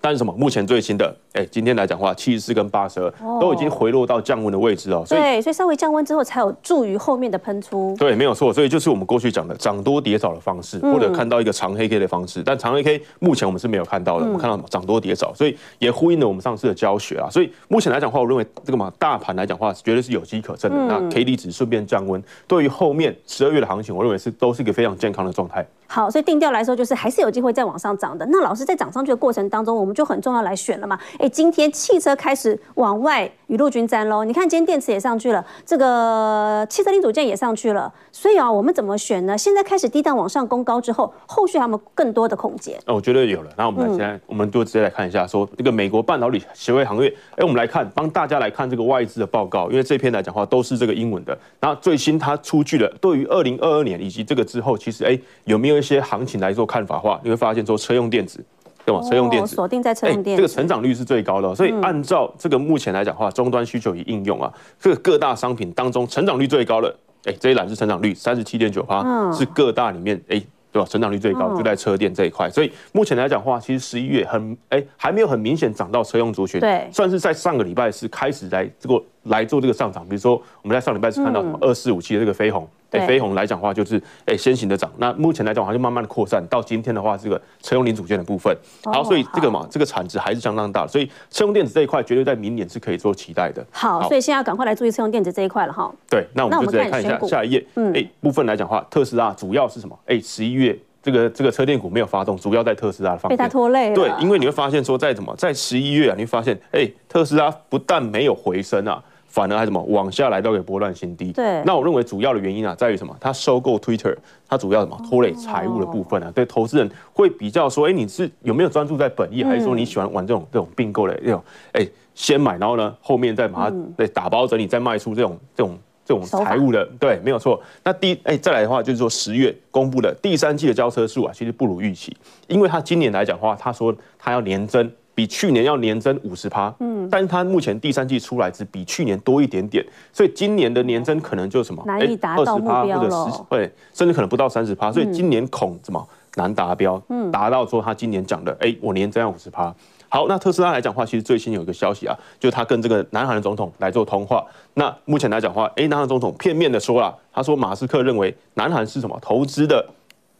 [0.00, 0.32] 但是什么？
[0.36, 5.04] 目前最新的，哎，今天来讲的话，七十四跟八十二都已经回落到降温的位置哦。
[5.08, 7.94] 对，所以稍微降温之后，才有助于后面的喷出。
[7.98, 8.52] 对，没有错。
[8.52, 12.42] 所以就是我们过去讲的涨多跌少的方式，或者看到一个长黑 K 的方式。
[12.44, 14.68] 但长黑 K 目前我们是没有看到的，我们看到什么？
[14.68, 17.28] 涨多跌少，所以也呼应了我们上次的教学啊。
[17.28, 20.76] 所以目前来讲的话，我认为这个嘛，大盘来讲的话，绝对是有机可乘的。
[20.86, 25.66] 那 K D 值顺便降温，对于后面十二月的行情，我认为是都是一个非常健康的状态。
[25.90, 28.26] 好，所以定调来说，就是还是有机会再往上涨的。
[28.30, 30.98] 那老师在涨上去的过程当中，我们就很重要来选了嘛。
[31.18, 34.24] 哎，今天汽车开始往外雨露均沾喽。
[34.24, 37.92] 你看今天电池也上去了，这个汽车零组件也上去了。
[38.12, 39.36] 所以啊，我们怎么选呢？
[39.36, 42.78] 现在开始低档往上攻高之后，后续还有没有更多的空间？
[42.86, 43.50] 哦，我觉得有了。
[43.56, 47.08] 那我们来现在，我们就直接来看一下，说这个美国半导体协会行业。
[47.36, 51.36] 哎，我们来看，帮大家来看这个外资的报告，因为这篇来讲的话都是这个英文的。
[51.58, 58.44] 然后最新它出具了，对于二零二二年以及这个之后，其实哎有没有一些行情来做看法的话，你会发现说车用电子。
[58.88, 59.02] 对吧？
[59.06, 61.54] 车用电子锁定在车用电子，这个成长率是最高的。
[61.54, 70.88] 所以按照这个目前来讲的话，终端需求与应用啊，这个各大商品当中成长率最高的，哎，这一栏是成长率三十七点九趴，是各大里面哎，对吧？
[70.88, 72.48] 成长率最高就在车电这一块。
[72.48, 78.98] 所以目前来讲的话，其实十一月很哎还没有很明显涨到车用族群，对，算是在上个礼拜是开始来这个
[79.28, 80.04] 来做这个上涨。
[80.08, 82.68] 比如说我们在上礼拜是看到什么二四五七的这个飞鸿。
[82.90, 84.90] 哎，飞鸿来讲的话，就是哎先行的涨。
[84.96, 88.56] 那目前来讲的话，就慢慢的扩散到今天的话，这个车用零组件的部分。
[88.84, 90.86] 好，所以这个嘛，这个产值还是相当大。
[90.86, 93.62] 所以车用电子这一块，绝对在明年是可以做期待的。
[93.70, 95.92] 好，所以现在要赶快来注意车用电子这一块了哈。
[96.08, 97.62] 对，那我们就直接看一下下一页。
[97.74, 99.94] 嗯，哎，部分来讲的话，特斯拉主要是什么？
[100.06, 103.94] 哎，十一月这个这个车电股没有发动，主要在特斯拉的方面被它拖累了。
[103.94, 109.04] 对，因为你会发现说，在什么，在十一月啊，你会发现，哎，特斯拉不但没有回升啊。
[109.28, 111.32] 反而还什么往下来到给波段新低。
[111.32, 113.14] 对，那我认为主要的原因啊，在于什么？
[113.20, 114.16] 它收购 Twitter，
[114.48, 116.32] 它主要什么拖累财务的部分啊？
[116.34, 121.44] 对，投资人会比较说，哎，你是有没有专注在本意，还是说你喜欢玩这种这种并购的这种？
[121.72, 127.60] 哎，先买，然后呢，后面再把它对打包整理，再卖出这种这种这种财务的，对，没有错。
[127.84, 134.90] 那第哎再来的话，就是说十月公布的第三季的交车数啊，其实不如预期，因为它今年来讲的话，他说他要年增。
[135.18, 149.74] 比去年要年增五十趴，嗯，但是它目前第三季出来只比去年多一点点，所以今年的年增可能就什么，难以达到目标了，或者十，对，甚至可能不到三十趴，所以今年恐怎么难达标，嗯，达到说他今年讲的，哎，我年增要五十趴。
[150.08, 154.46] 好，那特斯拉来讲的话，其实最新有一个消息啊，就是他跟这个南韩的总统来做通话。
[154.74, 159.84] 那目前来讲的话，哎，南韩总统片面的说了，他说马斯克认为南韩是什么投资的。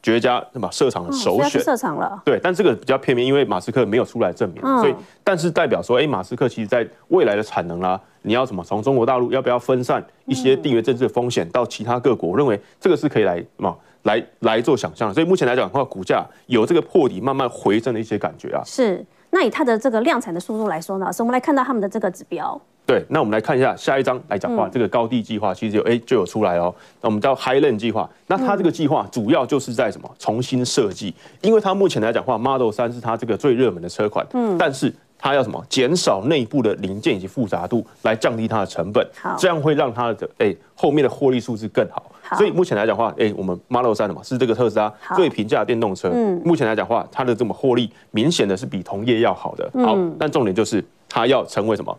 [0.08, 0.70] 绝佳对吧？
[0.72, 2.18] 设厂的首选，设厂了。
[2.24, 8.64] 对，但这个比较片面，因为马斯克没有出来证明，所以，但是代表说，哎，马斯克其实在未来的产能啦，你要什么？
[8.64, 12.30] 从中国大陆要不要分散一些地缘政治的风险到其他各国？
[12.30, 13.78] 我认为这个是可以来什么？
[14.04, 15.12] 来来做想象。
[15.12, 18.62] 所以目前来讲的话，股价有这个破底慢慢回升的一些感觉啊。
[18.64, 19.04] 是。
[19.30, 22.60] 那以它的这个量产的速度来说呢，是我们来看到他们的这个指标。
[22.86, 26.74] 对，那我们来看一下下一章来讲话，这个高地计划其实有哎就有出来哦。
[27.02, 30.10] 那我们叫 Highland 计划，那它这个计划主要就是在什么？
[30.18, 35.62] 重新设计，因为它目前来讲话，Model 三是它这个最热门的车款，嗯，但是它要什么？
[35.68, 42.10] 减少内部的零件以及复杂度，来降低它的成本，这样会让它的哎后面的获利数字更好。
[42.22, 49.68] 好，所以目前来讲话，哎，我们 Model 三的嘛是这个特斯拉最平价的电动车，嗯，目前来讲话，它的这么获利明显的是比同业要好的。
[49.84, 51.98] 好，但重点就是它要成为什么？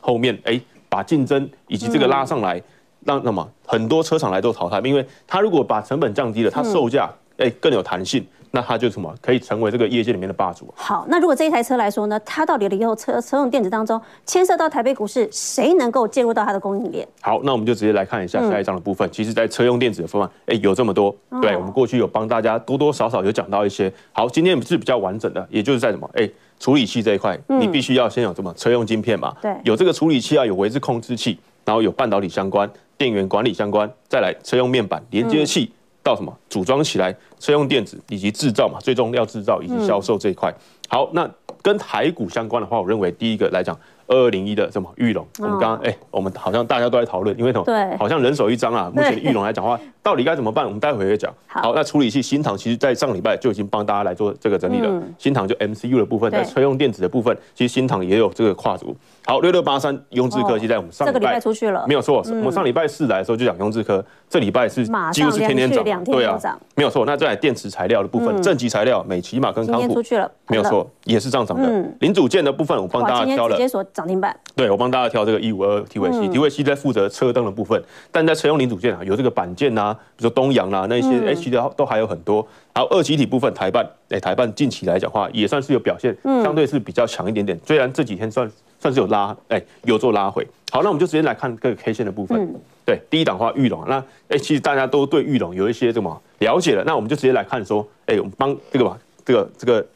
[0.00, 2.62] 后面哎，把竞争以及这个拉上来，
[3.04, 3.48] 让那么？
[3.66, 8.24] 很多车厂来做淘汰，因为它如果把成本降低了，它售价哎更有弹性，
[8.56, 10.72] 那它就什么可以成为这个业界里面的霸主。
[10.74, 17.06] 好，那如果这一台车来说呢，它到底以后车车用电子当中牵涉到台北股市，谁能够介入到它的供应链？
[17.20, 19.06] 好，那我们就直接来看一下下一章的部分。
[19.06, 21.14] 嗯、其实，在车用电子的方案，哎，有这么多。
[21.28, 23.92] 哦、对，我们过去有帮大家多多少少有讲到一些。
[24.12, 26.08] 好，今天是比较完整的，也就是在什么？
[26.14, 26.26] 哎，
[26.58, 29.36] 处理器这一块，嗯、你必须要先有什么车用晶片嘛？
[29.42, 35.70] 对，有这个处理器啊，有微智控制器，然后有半导体相关、电源管理相关，再来车用面板连接器。
[36.06, 40.54] 嗯到什么组装起来，车用电子以及制造嘛，最终要制造以及销售这一块。
[40.88, 41.28] 好，那
[41.60, 43.76] 跟台股相关的话，我认为第一个来讲。
[44.06, 45.26] 二二零一的什么玉龙？
[45.38, 47.64] 我们刚刚哎，我们好像大家都在讨论，因为什么？
[47.64, 48.90] 对，好像人手一张啊。
[48.94, 50.64] 目前玉龙来讲的话， 到底该怎么办？
[50.64, 51.32] 我们待会会讲。
[51.46, 55.02] 好，那处理器新塘，其实在上礼拜就已经帮大家来做这个整理了。
[55.16, 58.94] 新塘就 MCU 的部分，在车用电子的部分，其实新塘也有这个跨足。
[59.24, 62.22] 好，六六八三雍智科，技在我们上礼拜出去了，没有错。
[62.28, 66.38] 我们上礼拜四来的时候就讲雍智科，这礼拜是几乎是天天涨，对啊，
[66.74, 67.06] 没有错。
[67.06, 70.02] 那在电池材料的部分，正极材料，美琪玛跟康普，
[70.48, 71.66] 没有错，也是上涨的。
[72.00, 73.56] 零组件的部部分，我帮大家挑了，
[73.96, 74.38] 涨停板。
[74.54, 74.70] 对。
[74.70, 77.82] 我帮大家挑这个一五二 T V C，T V C 在负责车灯的部分，
[78.12, 82.46] 但在车用零组件啊，有这个板件啊，比如说东阳啊，那些 H 的都还有很多。
[82.74, 87.58] 还有二极体部分，台办，哎，台办近期来讲的话，也算是有表现，相对是比较强一点点。
[87.64, 90.46] 虽然这几天算算是有拉，哎，有做拉回。
[90.70, 92.54] 好，那我们就直接来看各个 K 线的部分。
[92.84, 99.86] 对，第一档的话，玉龙，那哎，其实大家都对玉龙有一些什么了解了，那我们就直接来看说，哎，我们帮这个吧，这个这个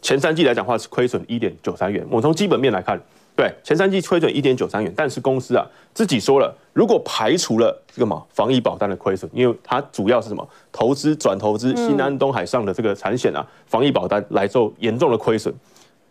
[0.00, 2.06] 前三季来讲的话是亏损一点九三元。
[2.08, 3.00] 我们从基本面来看。
[3.40, 15.54] 对，前三季亏损一点九三元，但是公司啊自己说了，如果排除了这个嘛防疫保单的亏损，因为它主要是什么投资转投资新安东海上的这个产险啊，防疫保单来做严重的亏损。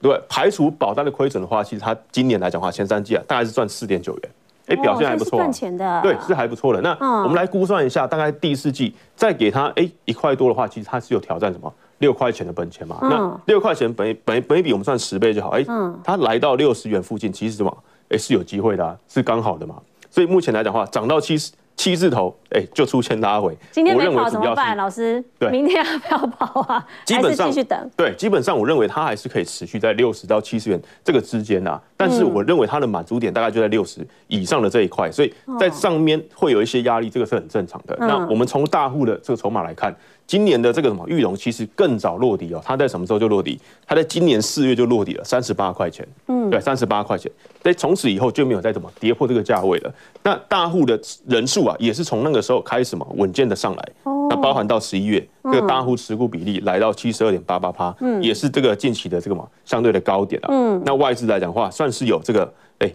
[0.01, 4.31] 对，排除保单的亏损的话，其实它今年来讲的话，前三季啊大概是赚四点九元，
[4.69, 6.79] 哎，表现还不错，赚钱的，对，是还不错的。
[6.81, 6.91] 那
[7.23, 11.73] 我们来估算一下，大概第四季再给他哎一块多的话，其实它是有挑战什么？
[11.97, 15.65] 六块钱的本钱嘛，那六块钱本本本一比我们算十倍就好，哎，
[16.01, 17.77] 它来到六十元附近，其实什么，
[18.09, 19.75] 哎，是有机会的，是刚好的嘛。
[20.09, 23.57] 所以目前来讲的话，涨到七十七字头，哎，就出现拉回。
[23.71, 25.23] 今天没跑怎么办，老师？
[25.39, 26.85] 对，明天要不要跑啊？
[27.05, 27.89] 基本上继续等。
[27.95, 31.79] 对，基本上我认为它还是可以持续在六十到七十元这个之间呐。
[31.95, 37.95] 但是我认为它的满足点大概就在六十以上的这一块，所以在上面会有一些压力，这个是很正常的。
[37.97, 39.95] 那我们从大户的这个筹码来看。
[40.29, 43.59] 今年的这个什么玉龙其实更早落底哦，它在什么时候就落底？
[43.87, 46.07] 它在今年四月就落底了，三十八块钱。
[46.27, 47.31] 嗯，对，三十八块钱。
[47.63, 49.91] 所以从此以后就没有再怎么跌破这个价位了。
[50.21, 53.89] 那大户的人数啊，也是从那个时候开始嘛，稳健的上来。
[54.03, 54.27] 哦。
[54.29, 60.49] 那包含到十一月，这个大户持股比例来到七十二点八八趴，嗯，也是这个近期的这个嘛相对的高点啊。
[60.51, 60.79] 嗯。
[60.85, 62.93] 那外资来讲的话，算是有这个哎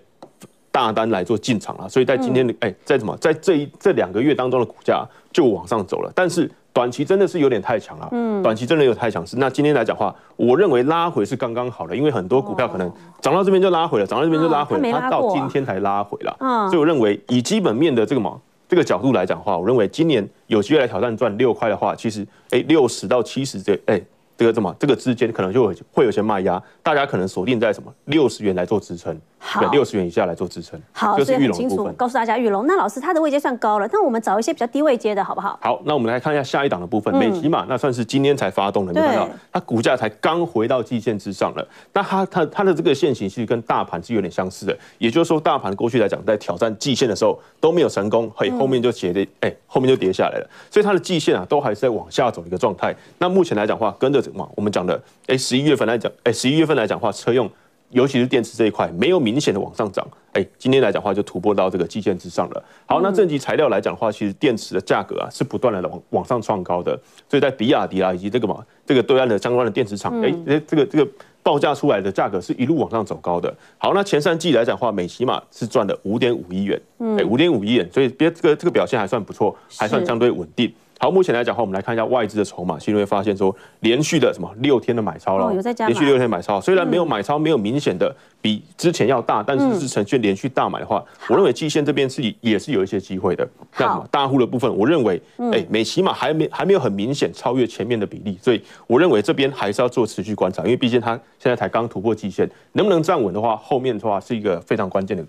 [0.71, 6.49] 大单来做进场了，所以在今天的哎在什么在这一这两个月当中的股价就往上走了，但是。
[6.75, 9.37] 短期真的是有点太强了，嗯，短期真的有太强势。
[9.39, 18.37] 那今天来讲话，我认为拉回是刚刚好的，因为很多股票可能涨到这边就拉回了，涨到这边就拉回了，它到今天才拉回了，嗯，所以我认为以基本面的这个嘛
[18.69, 24.03] 这个角度来讲的话，我认为今年有机会来挑战赚六块的话，其实哎六十到七十这哎。
[24.37, 24.75] 这个怎么？
[24.81, 29.17] 这个之间可能就会会有些卖压，大家可能锁定在什么六十元来做支撑，
[29.61, 30.81] 对，六十元以下来做支撑。
[30.93, 31.95] 好，就是裕隆的部分。
[31.95, 32.67] 告诉大家，玉龙。
[32.67, 35.57] 那老师他的位阶算高了，那我们找一些比较低位阶的好不好？
[35.63, 41.65] 好，那我们来看一下下一档的部分，美琪玛那算是今天才发动的，你看到它股价才刚回到季线之上了。
[41.93, 50.51] 那它它它的这个线型其实跟大盘是有点相似的，也就是说大盘过去来讲在挑战季线的时候都没有成功，嘿，后面就跌的，哎，后面就跌下来了。
[50.73, 52.93] 所以它的季线啊都还是在往下走一个状态。
[53.19, 54.24] 那目前来讲的话，跟着。
[54.55, 57.51] 我们讲的，哎，十一月份来讲，哎，十一月份来讲的话，车用，
[57.91, 62.65] 尤其是电池这一块，没有明显的往上涨，哎，今天来讲的话就突破到这个季线之上了。
[62.87, 70.33] 好，那正极材料来讲的话，其实电池的价格啊是不断的往往上创高的，所以在比亚迪啊以及这个嘛，这个对岸的相关的电池厂，哎，
[70.67, 71.09] 这个这个
[71.43, 73.55] 报价出来的价格是一路往上走高的。
[73.79, 76.81] 好，那前三季来讲的话，美琪玛是赚了五点五亿元，
[77.19, 80.73] 哎，五点五亿元，所以别这个这个表现还算不错，还算相对稳定。
[80.99, 93.47] 好，目前来讲的话，我们来看一下外资的筹码，其实会发现说，连续的什么六天的买超了，连续六天买超，虽然没有买超，没有明显的比之前要大，但是是呈现连续大买的话，我认为季线这边是也是有一些机会的。
[93.77, 95.21] 那什么大户的部分，我认为，
[95.53, 105.25] 哎，美琪玛还没还没有很明显超越前面的比例，所以我认为这边还是要做持续观察，因为毕竟它现在才刚突破季线，能不能站稳的话，后面的话是一个非常关键的。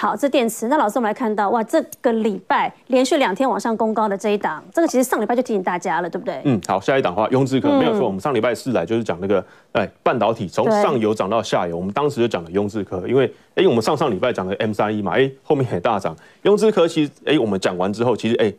[0.00, 0.66] 好，这电池。
[0.68, 6.40] 那老师，我们来看到，哇，这个礼拜连续两天往上攻高的这一档，这个其实上礼拜就提醒大家了，对不对？
[6.46, 18.50] 嗯，好，下一档的话，雍智科没有错，我们上礼拜四来就是讲那个，哎，半导体从上游涨到下游，我们当时就讲了雍智科，因为，哎，我们上上礼拜讲的 M 三一嘛，哎，后面也大涨，雍智科其实，哎，我们讲完之后，其实，哎。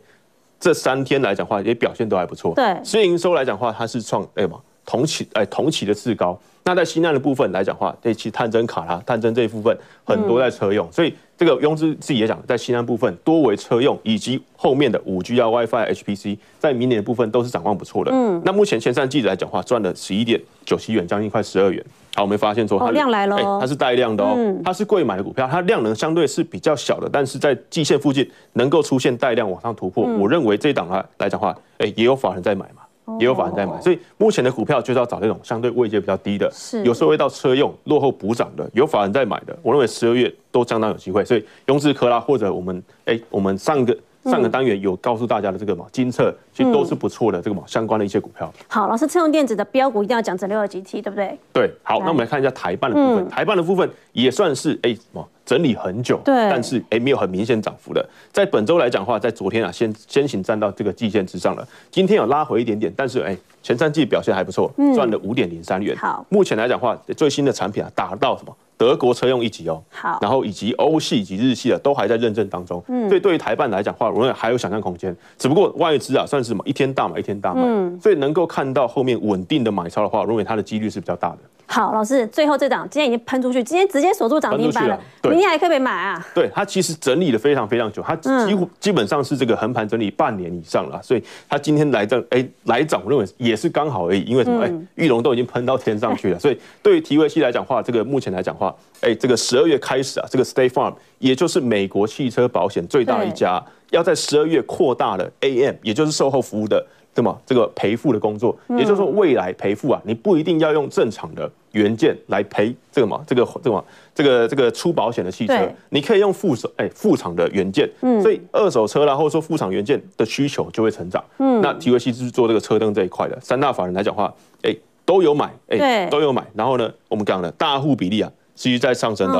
[0.60, 2.54] 这三天来讲的话，也表现都还不错。
[2.54, 6.38] 对，私营收来讲的话，它是创哎嘛同期哎同期的次高。
[6.62, 18.12] 那在西南的部分来讲的话，这期探针卡啦、探针这一部分很多在车用，所以这个庸之自己也讲，在西安部分多为车用，以及后面的五 G 啊、WiFi、HPC，在明年的部分都是展望不错的。
[18.14, 21.84] 嗯，那目前前三季来讲的话，赚了十一点九七元，将近快十二元。
[22.14, 32.82] 好，我们发现说它量来了，它是带量的哦，它是贵买的股票，它量能相对是比较小的，但是在季线附近能够出现带量往上突破，我认为这一档来来讲的话，哎，也有法人在买嘛。
[33.18, 41.24] 也有法人在买，所以目前的股票就是要找那种相对位阶比较低的，是有时候会到车用落后补涨的，有法人在买的，我认为十二月都相当有机会。
[41.24, 48.52] 所以雍智科啦，或者我们哎，我们上个上个单元有告诉大家的这个嘛，金策其实都是不错的这个嘛相关的一些股票。
[48.68, 51.36] 好，老师，车用电子的标股一定要讲整六二 G T，对不对？
[51.52, 55.28] 对，好，那我们来看一下台办的部分，台办的部分也算是哎什么？
[55.52, 58.02] 整理很久，对，但是哎，没有很明显涨幅的。
[58.32, 61.68] 在本周来讲的话，在昨天啊，先先行站到这个季线之上了。
[61.90, 65.94] 今天有拉回一点点，但是哎，前三季表现还不错，赚了五点零三元。
[65.98, 69.82] 好，目前来讲的话，最新的产品啊，达到什么德国车用一级哦。
[69.90, 72.82] 好，然后以及欧系以及日系的都还在认证当中。
[72.88, 75.14] 嗯，所以对于台办来讲的话，我认为还有想象空间。
[75.36, 81.38] 只不过外资啊，算是什么一天大买一天大卖，嗯，所以能够看到后面稳定的买超的话，我认为它的几率是比较大的。
[81.72, 85.00] 好，老师，最后这档今天已经喷出去，今天直接锁住涨停板了。
[85.22, 86.22] 明天还可以买啊？
[86.34, 94.20] 对，它其实整理了非常非常久，它几乎基本上是这个横盘整理半年以上了，所以它今天来这哎来涨，我认为也是刚好而已。
[94.24, 94.62] 因为什么？
[94.62, 106.84] 哎，玉龙都已经喷到天上去了，所以对于提维西来讲的话，这个目前来讲的话，哎，这个十二月开始啊，这个 State Farm 也就是美国汽车保险最大一家，要在十二月扩大了 AM，也就是售后服务的。
[107.14, 107.36] 对吗？
[107.44, 117.88] 这个赔付的工作，也就是说，未来赔付啊，你不一定要用正常的原件来赔这个嘛，这个这个嘛，这个这个出保险的汽车，你可以用副手哎副厂的原件，
[118.22, 121.22] 所以二手车啦，或者说副厂原件的需求就会成长。
[121.36, 124.32] 那 t v c 是做这个车灯这一块的，三大法人来讲话，
[124.62, 126.46] 哎都有买，哎都有买。
[126.54, 128.30] 然后呢，我们讲的大户比例啊。
[128.54, 129.34] 继续在上升的，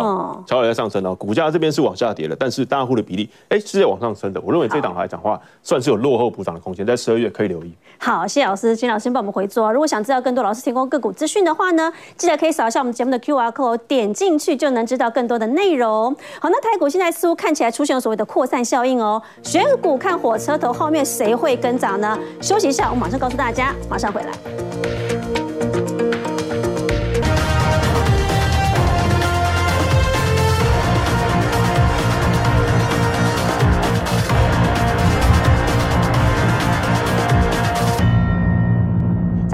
[0.47, 4.41] 小小在上升的，股价这边是往下跌的，但是大户的比例，哎，是在往上升的。
[4.41, 7.73] 我认为这档来讲的话，算是有落后补涨的空间，在十二月可以留意。
[7.99, 9.71] 好，谢谢老师，请老师帮我们回座。
[9.73, 16.15] 如果想知道更多老师提供个股资讯的话呢，记得可以扫一下我们节目的 QR code，点进去就能知道更多的内容。
[16.41, 19.23] 好，那台股现在似乎看起来出现了所谓的扩散效应哦。
[19.43, 22.19] 选股看火车头，后面谁会跟涨呢？
[22.41, 25.32] 休息一下，我马上告诉大家，马上回来。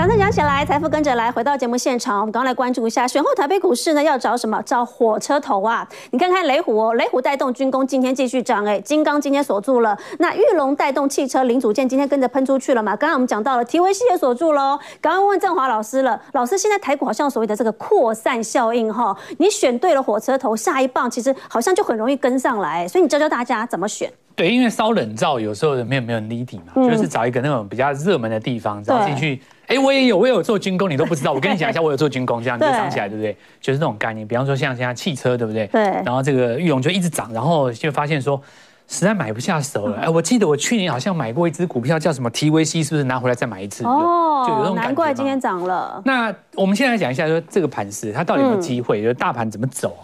[0.09, 4.59] 那讲起来，财富跟着来，回到节目现场，我们刚刚来关注一下选后台北股市呢，要找什么？
[4.63, 5.87] 找火车头啊！
[6.13, 12.97] 你看看雷虎哦，雷虎带动军工，今天继续涨哎，金刚今天锁住了，那裕隆带动汽车零组件，今天跟着喷出去了嘛？
[12.97, 14.79] 刚刚我们讲到了提维西也锁住喽。
[15.03, 24.11] 刚刚问振华老师了，老师现在台股好像所谓的这个扩散效应哈，你选对了火车头，下一棒其实好像就很容易跟上来，所以你教教大家怎么选。
[24.39, 29.43] 对，因为烧冷灶有时候没有没有立体嘛，嗯、就是找一个那种比较热门的地方，然后进去。
[29.67, 31.33] 哎对，我也有，我也有做军工，你都不知道。
[31.33, 33.37] 我跟你讲一下， 我有做军工，这样你就想起来，对不对？
[33.61, 34.27] 就是那种概念。
[34.27, 35.67] 比方说像现在汽车，对不对？
[35.67, 35.83] 对。
[35.83, 38.41] 然后这个玉龙就一直涨，然后就发现说
[38.87, 39.99] 实在买不下手了。
[40.01, 43.85] 哎，我记得我去年好像买过一只股票，叫什么 TVC，是不是拿回来再买一次？
[43.85, 44.89] 哦，就有那种感觉。
[44.89, 46.01] 难怪今天涨了。
[46.07, 49.01] 那我们现在来讲一下，说这个盘势它到底有没有机会？
[49.01, 49.95] 嗯、就是大盘怎么走？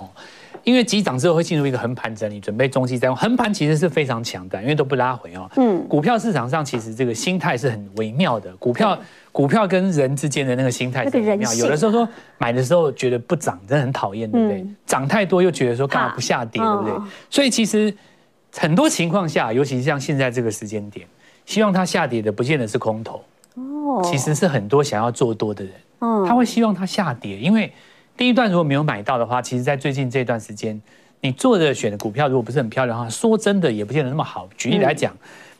[0.65, 3.15] 因为急涨之后会进入一个横盘整理，准备中期再用。
[3.15, 5.49] 横盘其实是非常强的，因为都不拉回哦。
[5.57, 8.51] 嗯，股票市场上其实这个心态是很微妙的。
[8.57, 8.99] 股票
[9.31, 11.55] 股票跟人之间的那个心态是很微妙。
[11.55, 14.67] 有的时候说买的时候觉得不涨，真的很讨厌，对不对？
[14.87, 16.95] 涨太多又觉得说干嘛不下跌，对不对？
[17.29, 17.95] 所以其实
[18.57, 21.07] 很多情况下，尤其是像现在这个时间点，
[21.45, 23.23] 希望它下跌的不见得是空头
[23.57, 27.71] 哦，其实是很多想要做多的人，嗯，他会希望它下跌，因为。
[28.17, 30.81] 第一段如果没有买到的话，其实，在最近这段时间，
[31.21, 34.49] 你做的选的股票如果不是很漂亮的话，说真的也不见得那么好。
[34.57, 35.13] 举例来讲，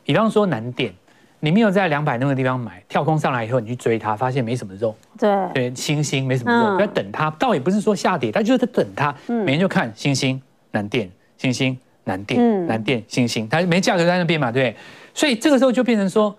[0.05, 0.93] 比方说南电，
[1.41, 4.95] 你没有在两百那个地方买，跳空上来以后，你去追它，发现没什么肉。
[5.19, 7.29] 对对，星星没什么肉，在等它。
[7.31, 9.13] 倒也不是说下跌，它就是在等它。
[9.27, 10.41] 每天就看星星、
[10.71, 14.73] 南电、星星、南电、南电、星星，它没价格在那边嘛，对。
[15.13, 16.33] 所以这个时候就变成说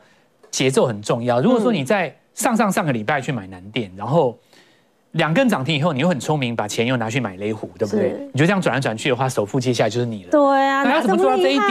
[0.51, 1.43] 节奏很重要。
[1.43, 4.39] 如果说你在上上上个礼拜去买南电，然后。
[5.17, 8.17] 两根涨停以后，你又很聪明，把钱又拿去买雷虎，对不对？
[8.33, 10.31] 你就这样转来转去的话，首富接下来就是你了。
[10.31, 11.71] 对啊，那要怎么做到这一点？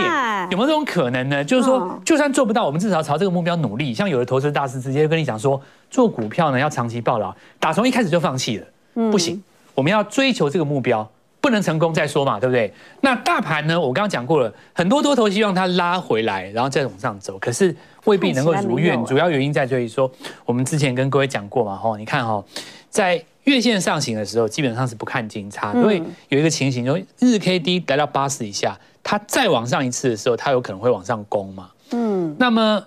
[0.52, 1.44] 有没有这种可能呢？
[1.44, 3.94] 就是说，就算做不到，我们至少朝这个目标努力。
[3.94, 5.60] 像有的投资大师直接跟你讲说，
[5.90, 8.68] 做股票呢要长期抱牢，打从一开始就放弃了，
[9.12, 9.42] 不行，
[9.74, 11.10] 我们要追求这个目标。
[11.42, 12.74] 不能成功再说嘛，对不对？
[13.02, 13.80] 那大盘呢？
[13.80, 19.06] 我刚刚讲过了，很多多头希望它拉回来，然后再往上走，可是未必能够如愿。
[19.06, 20.12] 主要原因在这里说，
[20.44, 22.44] 我们之前跟各位讲过嘛，吼，你看哈，
[22.90, 31.72] 在月线上行的时候，基本上是不看金叉，因为有一个情形，就日 K D 来到八十以下，它再往上一次的时候，它有可能会往上攻嘛。
[31.92, 32.86] 嗯，那么。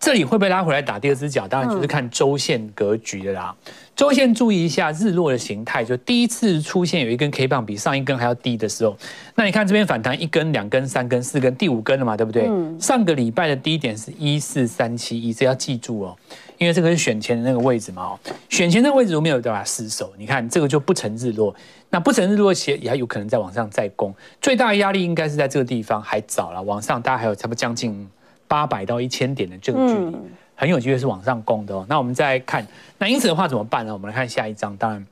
[0.00, 1.48] 这里会不会拉回来打第二只脚？
[1.48, 3.52] 当然就是看周线格局的啦。
[3.98, 8.96] 周线注意一下日落的形态，就第一次出现有一根 K 棒比上一根还要低的时候，
[9.34, 12.48] 那你看这边反弹一根、两根、三根、四根，第五根了嘛，对不对？
[12.78, 16.16] 上个礼拜的低点是一四三七一，这要记住哦，
[16.58, 21.52] 因为这个是选前的那个位置嘛哦，选前那个位置如果没有办法失守，你看这个就不成日落，
[21.90, 28.08] 那不成日落且也还有可能再往上再攻，最大的压力应该是在这个地方，还早了，往上大概还有差不多将近。
[28.50, 30.16] 八百到一千点的这个距离，
[30.60, 31.86] 很有机会是往上攻的哦。
[31.88, 32.66] 那我们再看，
[32.98, 33.92] 那因此的话怎么办呢？
[33.92, 34.76] 我们来看下一章。
[34.76, 35.06] 当然，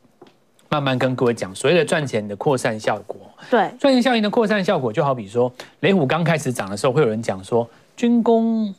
[0.69, 3.17] 慢慢跟各位讲所谓的赚钱的扩散效果。
[3.49, 8.75] 对，赚钱效应的扩散效果，就好比说，雷虎刚开始涨的时候，会有人讲说，军工，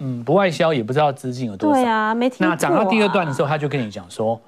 [0.00, 1.80] 嗯，不外销也不知道资金有多少。
[1.80, 2.46] 对啊，没听。
[2.46, 4.38] 那涨到第二段的时候，他就跟你讲说，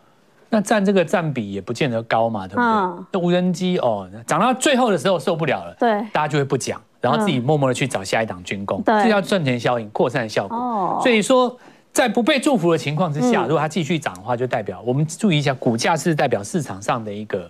[0.55, 2.65] 那占这个占比也不见得高嘛，对不对？
[2.65, 3.07] 嗯。
[3.13, 6.81] 那无人机哦，涨到最后的时候受不了了，对，大家就会不讲。
[7.01, 11.01] 然后自己默默的去找下一档军工，这叫赚钱效应、扩散效果。
[11.03, 11.55] 所以说，
[11.93, 17.47] 在不被祝福的情况之下，如果它继续涨的话，就代表我们注意一下，股价是代表市场上的一个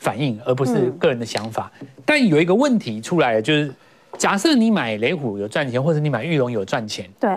[0.00, 1.70] 反应，而不是个人的想法。
[2.04, 3.72] 但有一个问题出来了，就是
[4.16, 7.30] 假设你买雷虎有赚钱，或者你买玉龙有赚钱，对。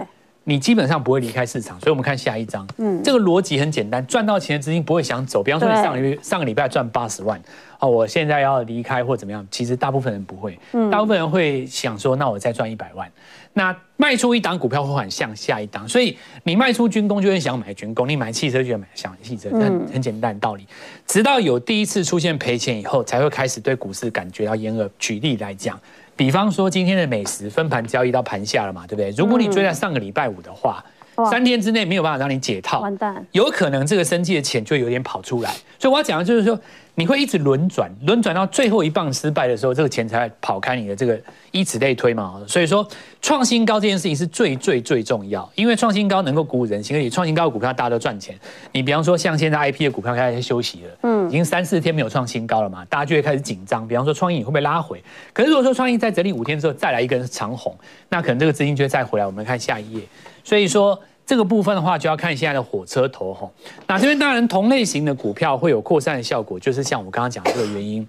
[0.44, 2.68] 你基本上不会离开市场，所以我们看下一章。
[2.78, 5.44] 嗯，这个逻辑很简单，赚到钱的资金不会想走。
[5.44, 7.40] 比方说，你上个月上个礼拜赚八十万，
[7.80, 9.46] 哦，我现在要离开或怎么样？
[9.52, 10.58] 其实大部分人不会，
[10.92, 13.08] 大部分人会想说，那我再赚一百万。
[13.54, 20.66] 那卖出一档股票会很像下一档，所以你卖出军工就会想买军工，你买汽车就会买想汽车，很很简单的道理。
[21.06, 24.90] 直到有第一次出现赔钱以后，才会开始对股市感觉到厌恶。
[24.98, 25.80] 举例来讲。
[26.22, 29.10] 比方说今天的美食分盘交易到盘下了嘛，对不对？
[29.18, 30.86] 如果你追在上个礼拜五的话，
[31.30, 35.52] 三天之内没有办法让你解套，完蛋，有可能这个生计的钱就有点跑出来。
[35.78, 36.60] 所以我要讲的就是说。
[36.94, 41.18] 你会一直轮转，轮转到最后一棒失败的时候，这个钱才会跑开你的这个，
[41.52, 42.40] 以此类推嘛。
[42.46, 42.86] 所以说，
[43.22, 48.38] 创新高这件事情是最最最重要，因为创新高能够鼓舞人心，而且创新高的股票大家都赚钱。
[48.74, 53.88] 你比方说像现在 IP 的股票开始休息了，嗯，已经三四天没有创新高了嘛，大家就会开始紧张。
[53.88, 55.02] 比方说创意你会不会拉回？
[55.32, 57.74] 可是如果说创意在整理五天之后再来一根长红，
[58.10, 59.26] 那可能这个资金就会再回来。
[59.26, 60.02] 我们看下一页，
[60.44, 61.00] 所以说。
[61.32, 63.50] 这个部分的话，就要看现在的火车头吼。
[63.88, 68.06] 那这边当然同类型的股票会有扩散的效果，就是像我刚刚讲的这个原因。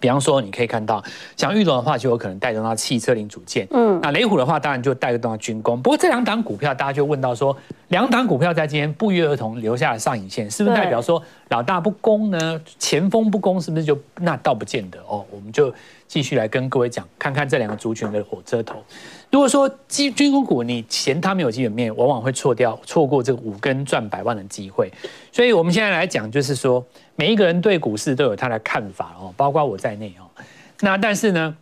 [0.00, 1.02] 比方说，你可以看到，
[1.36, 3.66] 像玉龙的话，就有可能带动到汽车零组件。
[3.70, 5.82] 嗯，那雷虎的话，当然就带动到军工。
[5.82, 7.54] 不过这两档股票，大家就问到说，
[7.88, 12.58] 两档股票在今天不约而同留下了上影线，是不是代表说老大不攻呢？
[12.78, 15.22] 前锋不攻，是不是就那倒不见得哦？
[15.30, 15.74] 我们就
[16.06, 18.76] 继续来跟各位讲，看看这两个族群的火车头。
[19.30, 24.90] 如果说基军工股你嫌它没有基本面，往往会错掉错过这个五根赚百万的机会。
[25.30, 26.84] 所以我们现在来讲，就是说。
[27.20, 30.30] 每一个人对股市都有他的看法哦，包括我在内哦。
[30.78, 31.56] 那但是呢，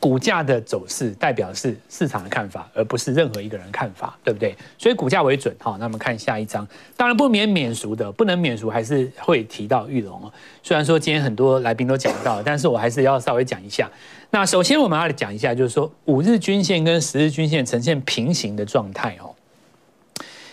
[0.00, 4.56] 股价的走势代表是市场的看法，而不是任何一个人看法，对不对？
[4.78, 5.54] 所以股价为准。
[5.58, 6.66] 好，那我们看下一张。
[6.96, 10.32] 当然不免免俗的，不能免俗，还是会提到裕隆哦。
[10.62, 13.90] 虽然说今天很多来宾都讲到，但是我还是要稍微讲一下。
[14.38, 19.34] 那首先我们要来讲一下，就是说五日均线跟十日均线呈现平行的状态哦。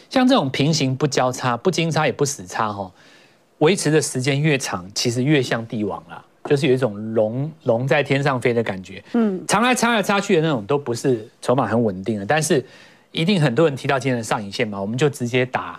[0.10, 2.90] 像这种平行不交叉、不金叉也不死叉哦。
[3.58, 9.04] 维持的时间越长，其实越像帝王啦，就是有一种龙龙在天上飞的感觉。
[9.16, 12.66] 嗯，常来插来插去的那种都不是筹码很稳定的，但是
[13.12, 15.78] 一定很多人提到今天的上影线嘛，我们就直接打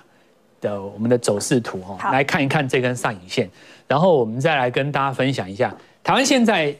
[0.61, 3.49] 的我们的走势图哈，来看一看这根上影线，
[3.89, 6.77] 然后我们再来跟大家分享一下台湾现在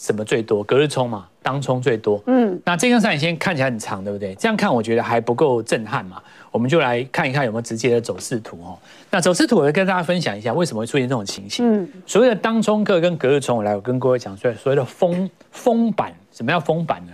[0.00, 2.22] 什么最多，隔日冲嘛，当冲最多。
[2.26, 4.32] 嗯，那这根上影线看起来很长，对不对？
[4.36, 6.22] 这样看我觉得还不够震撼嘛。
[6.52, 8.78] 我们就来看一看有没有直接的走势图哦。
[9.10, 11.82] 那走势图我会跟大家分享一下为什么会出现这种情形。
[11.82, 17.12] 嗯，所谓的当冲客跟隔日冲，我来我跟各位讲，所谓所谓的封封板，什么叫封板呢？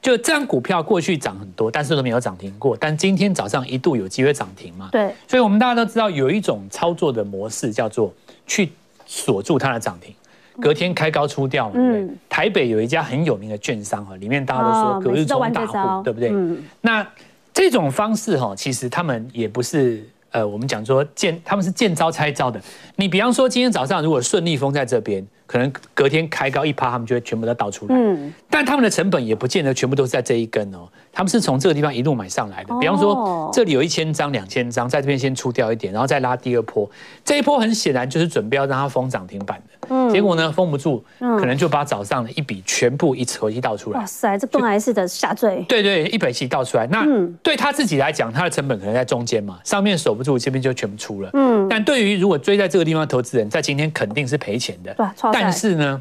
[0.00, 4.88] 就这张股票过去涨很多，但是都没有涨停过，但今天早上一度有机会涨停嘛？
[4.92, 5.12] 对。
[5.28, 8.14] 所以我们大家都知道有一种操作的模式叫做
[8.46, 8.70] 去
[9.04, 10.14] 锁住它的涨停，
[10.60, 11.74] 隔天开高出掉嘛。
[11.76, 12.16] 嗯。
[12.28, 16.30] 台北有一家很有名的券商哈，里面大家都说隔日冲大户，对不对？
[16.30, 16.62] 嗯。
[16.80, 17.06] 那
[17.52, 22.60] 这种方式哈，其实他们也不是呃，我们讲说见他们是见招拆招的。
[22.96, 27.94] 你比方说今天早上如果顺利封在这边，可能隔天开高一趴，他们就会全部都倒出来。
[27.96, 28.32] 嗯。
[28.48, 30.88] 但他们的成本也不见得全部都是在这一根哦。
[31.12, 32.74] 他们是从这个地方一路买上来的。
[32.78, 36.88] 比方说，这里有一千张、两千张，在这边先出掉一点，然后再拉第二波。
[37.24, 39.88] 这一波很显然就是准备要让它封涨停板的。
[39.88, 44.00] 嗯，结果呢，封不住，可能就把早上的一笔全部一口气倒出来。
[44.00, 45.64] 哇塞，这断崖式的下坠。
[45.68, 46.86] 对对，一口气倒出来。
[46.86, 47.04] 那
[47.42, 51.30] 对他自己来讲，他的成本可能在中间嘛，上面守不住，这边就全部出了。
[51.32, 55.14] 嗯，但对于如果追在这个地方的投资人，在今天肯定是赔钱的。
[55.32, 56.00] 但是呢，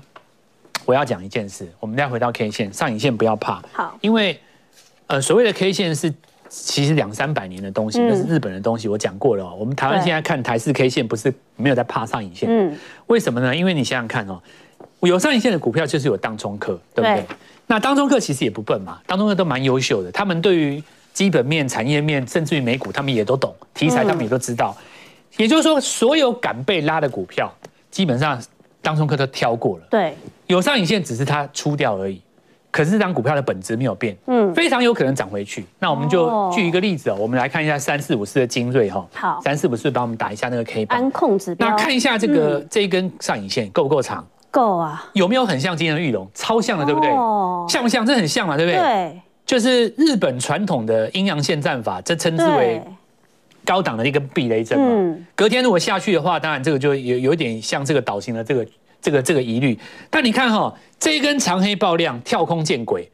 [0.86, 3.62] 我要讲一件事，我们再回到 K 线上影线，不要怕。
[3.74, 4.40] 好，因为
[5.10, 6.14] 呃，所谓的 K 线是
[6.50, 9.56] 其实两三百年的东西，那是日本的东西，我讲过了哦。
[9.60, 12.48] 我们台湾现在看台式 K 线，不是没有在怕上影线。
[12.48, 13.56] 嗯，为什么呢？
[13.56, 14.40] 因为你想想看哦，
[15.02, 17.26] 有上影线的股票就是有当冲客，对不对？
[17.66, 24.78] 那当中客其实也不笨嘛，当中客都蛮优秀的，他们对于基本面、产业面，甚至于美股，他们也都懂，题材他们也都知道。
[25.38, 27.52] 也就是说，所有敢被拉的股票，
[27.90, 28.40] 基本上。
[28.82, 30.16] 当中客都挑过了，对，
[30.48, 32.22] 有上影线只是他出掉而已，
[32.72, 35.66] 可是这张股票的本质没有变，嗯，非常有可能涨回去。
[35.80, 44.26] 那我们就举一个例子哦，我们来看一下三四五四的精锐哈，好，三四五四帮我们打一下那个 K 棒，安控指标，那看一下这个这一根上影线够不够长？
[44.52, 46.30] 够啊，有没有很像今天的玉龙？
[46.34, 47.10] 超像的，对不对？
[47.68, 48.06] 像不像？
[48.06, 48.80] 这很像嘛，对不对？
[48.80, 52.82] 对，就是日本传统的阴阳线战法，这称之为。
[53.66, 58.66] 高档的一个避雷针嘛，隔天如果下去的话，当然这个就有有一点像这个倒型的这个
[59.02, 59.78] 这个这个疑虑。
[60.10, 63.10] 但你看哈，这一根长黑爆量跳空见鬼，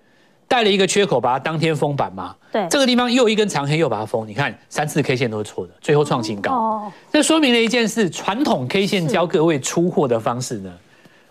[0.48, 2.36] 带了一个缺口把它当天封板嘛。
[2.52, 6.52] 对，这个地方又一根长黑又把它封，你看三次 K 线都是错的，最后创新高。
[6.52, 10.72] 哦，这说明了一件事：传统 K 线教各位出货的方式呢，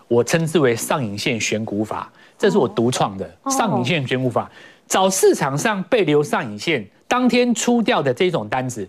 [0.07, 4.49] 我称之为上影线选股法，这是我独创的上影线选股法，
[4.87, 8.87] 找市场上被留上影线当天出掉的这种单子。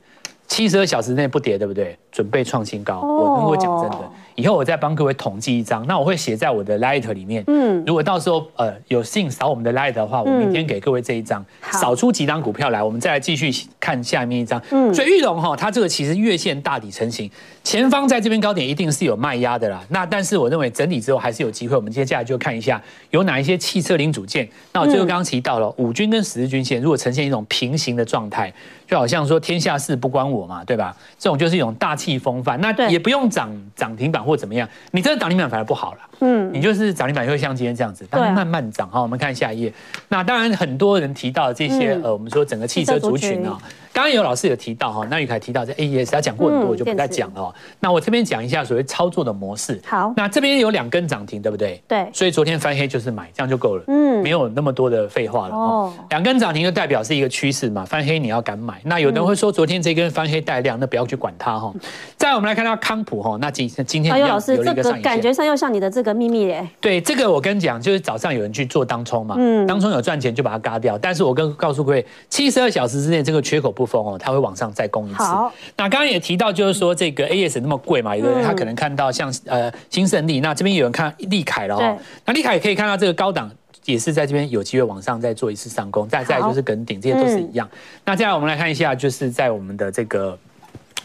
[0.49, 1.99] 七十二小时内不跌，对不对？
[2.13, 3.01] 准备创新高。
[3.01, 7.43] 我跟各位讲真的，以后我再帮各位统计一张，那我会写在我的 Light 里面。
[7.47, 14.63] 嗯，如果到时候呃有幸扫我们的 Light 的话，我明天给各位这一张，扫出几张股票来，我们再来继续看下面一张。
[14.71, 17.31] 嗯，所以玉龙哈，它这个其实月线大底成型，
[17.67, 19.83] 前方在这边高点一定是有卖压的啦。
[19.89, 21.75] 那但是我认为整理之后还是有机会。
[21.75, 24.49] 我们接下来就看一下有哪一些汽车零组件。
[24.73, 28.53] 那我最后刚刚提到了五均跟十日均线，如果呈现一种平行的状态。
[28.87, 30.97] 就好像说天下事不关我嘛，对吧？
[31.19, 35.99] 这种就是一种大气风范，那也不用涨涨停板或怎么样，你这个涨停板反而不好了。
[36.21, 38.89] 嗯，你就是涨停板会像今天这样子，但是慢慢涨。
[38.89, 39.73] 好，我们看下一页。
[40.07, 43.59] 那当然很多人提到这些，呃，我们说整个汽车族群啊。
[43.97, 47.55] 刚刚有老师有提到哈，那宇凯提到这 AES，他讲过很多，我就不再讲了。
[47.81, 49.81] 那我这边讲一下所谓操作的模式。
[49.87, 51.83] 好，那这边有两根涨停，对不对？
[51.89, 52.07] 对。
[52.13, 53.85] 所以昨天翻黑就是买，这样就够了。
[53.87, 55.55] 嗯，没有那么多的废话了。
[55.57, 55.91] 哦。
[56.11, 58.79] 两根涨停就代表是一个趋势嘛，翻黑你要敢买。
[58.85, 61.73] 那有人会说昨天这根翻黑带量，那不要去管它哈。
[62.19, 64.93] 再来我们来看到康普哈，那今今天一样有一个。
[65.01, 66.69] 感觉上又像你的这个秘密耶。
[66.83, 70.99] 对，这个我跟你讲，就是早上有人去做当冲嘛，嗯，当冲有赚钱就把它嘎掉。
[70.99, 74.67] 但是我跟告诉各位，七十二小时之内这个缺口不封哦，它会往上。
[74.77, 75.23] 再攻一次。
[75.23, 81.99] 好，那刚刚也提到，就是说这个 AS 那么贵嘛，有的人他可能看到像呃新胜利，那这边有人看利凯了哦。
[82.25, 83.49] 那利凯也可以看到这个高档
[83.85, 87.67] 也是在这边有机会往上再做一次上攻，再再就是跟顶，这些都是一样。
[88.05, 90.37] 那接下来我们来看一下，就是在我们的这个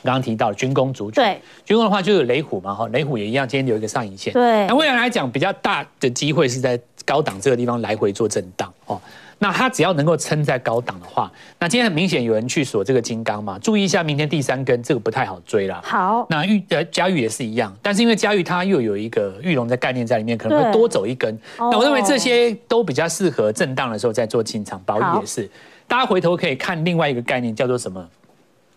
[0.04, 4.34] 刚刚提到军工族群，对，军工的话就有雷虎嘛哈，雷虎也一样，今天有一个上影线。
[4.34, 9.00] 对，那未来来讲比较大的机会是在高档这个地方来回做震荡哦。
[9.44, 15.82] 那它只要能够撑在高档的话，那今天很明显有人去锁这个金刚嘛，注意一下明天第三根这个不太好追了。
[15.84, 21.36] 好，那玉呃嘉玉也是一样，但是因为嘉玉它又有一个玉龙的概念在里面，可能会多走一根。
[21.58, 25.50] 那我认为这些都比较适合震荡的时候再做进场，保益也是。
[25.88, 28.08] 大家回头可以看另外一个概念叫做什么？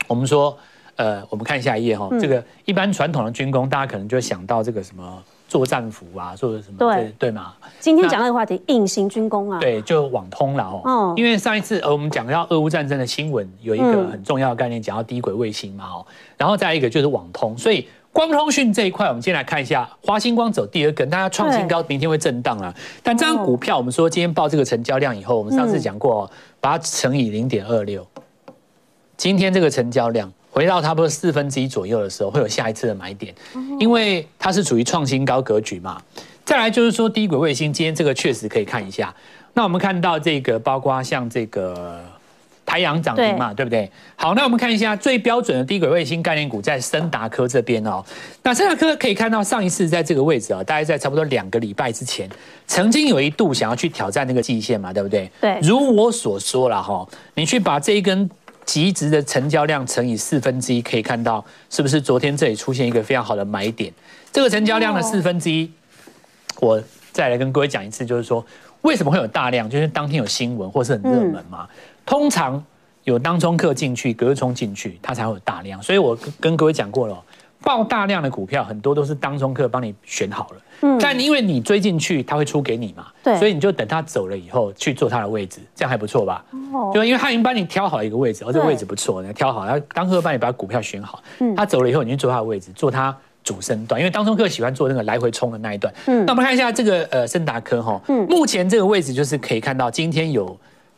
[0.07, 0.57] 我们说
[0.97, 5.23] 呃，我们看下一页哈，这个一般传统的军工，大家可能就会想到这个什么。
[5.55, 6.79] 作战服啊，做的什么？
[6.79, 7.55] 对对嘛。
[7.79, 9.61] 今天讲那个话题，隐形军工啊。
[9.61, 11.15] 对，就网通了哦。
[11.17, 16.05] 因为上一次呃，我们讲到俄乌战争的新闻，有一个很重要的概念，讲到低轨卫星嘛哦。
[16.37, 22.75] 然后再一个就是网通，所以光通讯这一块，我们今天来看一下，华星光走第二根，大家创新高，明天会震荡啊。
[23.01, 26.29] 但这张股票，我们说今天报这个成交量以后，我们上次讲过，
[26.61, 28.05] 把它乘以零点二六，
[29.17, 30.33] 今天这个成交量。
[30.55, 33.35] 回到差不多四分之一左右的时候，会有下一次的买点，
[33.81, 36.01] 因为它是处于创新高格局嘛。
[36.45, 39.13] 再来就是说低轨卫星，今天这个确实可以看一下。
[39.55, 42.01] 那我们看到这个，包括像这个
[42.65, 43.91] 台阳涨停嘛，对不对？
[44.15, 48.05] 好，那我们看一下最标准的低轨卫星概念股在森达科这边哦。
[48.45, 52.31] 那森达科可以看到上一次在这个位置啊，大概在差不多两个礼拜之前，
[52.69, 55.29] 曾经有一度想要去挑战那个季线嘛，对不对？
[55.41, 55.59] 对。
[55.63, 58.31] 如我所说了哈，你去把这一根。
[58.65, 63.93] 极值的成交量乘以四分之一，可以看到是不是昨天这里出现一个非常好的买点？
[64.33, 65.71] 这个成交量的四分之一，
[66.61, 68.45] 我再来跟各位讲一次，就是说
[68.83, 69.69] 为什么会有大量？
[69.69, 71.69] 就是当天有新闻或是很热门嘛。
[72.07, 72.63] 通常
[73.05, 75.83] 有当冲客进去，隔日冲进去，它才会有大量。
[75.83, 77.23] 所以我跟各位讲过了，
[77.65, 80.57] 爆大量的股票很多都是当中客帮你选好了。
[80.83, 86.45] 嗯，但因为你追进去，他会出给你嘛，对，所以你就等他走了以后去做他的位置，这样还不错吧？
[86.75, 95.93] 哦，就因为他已经帮你挑好一个位置，而这个位置不错，你挑好，他当客帮你把股票选好，嗯，他走了以后，你就坐他的位置，坐他主升段，因为当中客喜欢坐那个来回冲的那一段。
[96.07, 100.55] 嗯，那我们看一下这个呃森达科哈，嗯，目前这个位置就是可以看到今天有。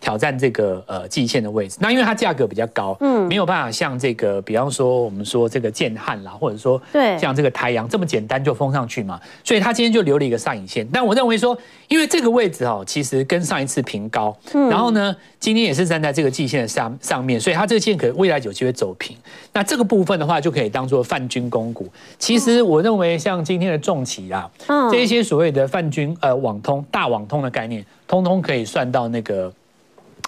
[0.07, 10.87] 挑战这个呃季线的位置，那因为它价格比较高，嗯，没有办法像这个，比方说我们说这个建汉啦，或者说对，像这个台阳这么简单就封上去嘛，所以它今天就留了一个上影线。
[10.93, 19.17] 但我认为说，因为这个位置哦，其实跟上一次平高，嗯，然后呢，今天也是站在这个季线的上上面，所以它这个线可能未来有机会走平。
[19.53, 21.89] 那这个部分的话，就可以当做泛军工股。
[22.17, 29.53] 其实我认为像今天的重企啊，嗯，这一些所谓的泛军呃网通大网通的概念，通通可以算到那个。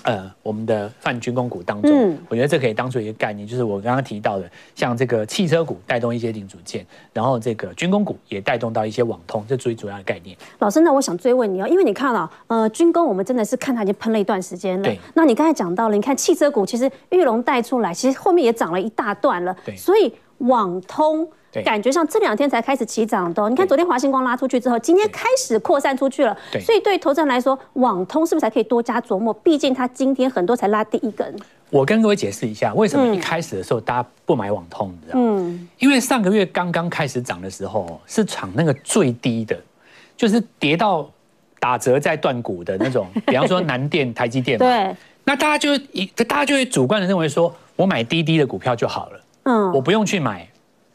[0.04, 10.36] 呃，我们的泛军工股当中，嗯，我觉得这可以当做一个概念，就是我刚刚提到的，像这个汽车股带动一些零组件，然后这个军工股也带动到一些网通，这最主要的概念。
[10.60, 14.84] 老师，那我想追问你哦，因为你看了，呃，军工我们真的是看它已经喷了一段时间了。
[14.84, 14.98] 对。
[15.14, 19.54] 那你刚才讲到了，你看汽车股其实玉龙带出来，其实后面也涨了一大段了。
[19.64, 19.76] 对。
[19.76, 21.28] 所以网通。
[21.64, 26.36] 感觉上这两天才开始起涨的，你看昨天华星光拉出去之后，今天开始扩散出去了。
[26.60, 29.32] 所以对投资人来说，网通是不是才可以多加琢磨？
[29.32, 31.34] 毕竟它今天很多才拉第一根。
[31.70, 35.24] 我跟各位解释一下，为什么一开始的时候大家不买网通，你知道吗？
[35.40, 39.58] 嗯，因为上个月刚刚开始涨的时候，是涨那个最低的，
[40.16, 41.10] 就是跌到
[41.58, 44.66] 打折再断股的那种， 比方说南电、台积电嘛。
[44.66, 44.94] 对。
[45.24, 49.20] 那大家就一，大家就会主观的认为说，我买滴滴的股票就好了。
[49.48, 50.46] 嗯，我不用去买。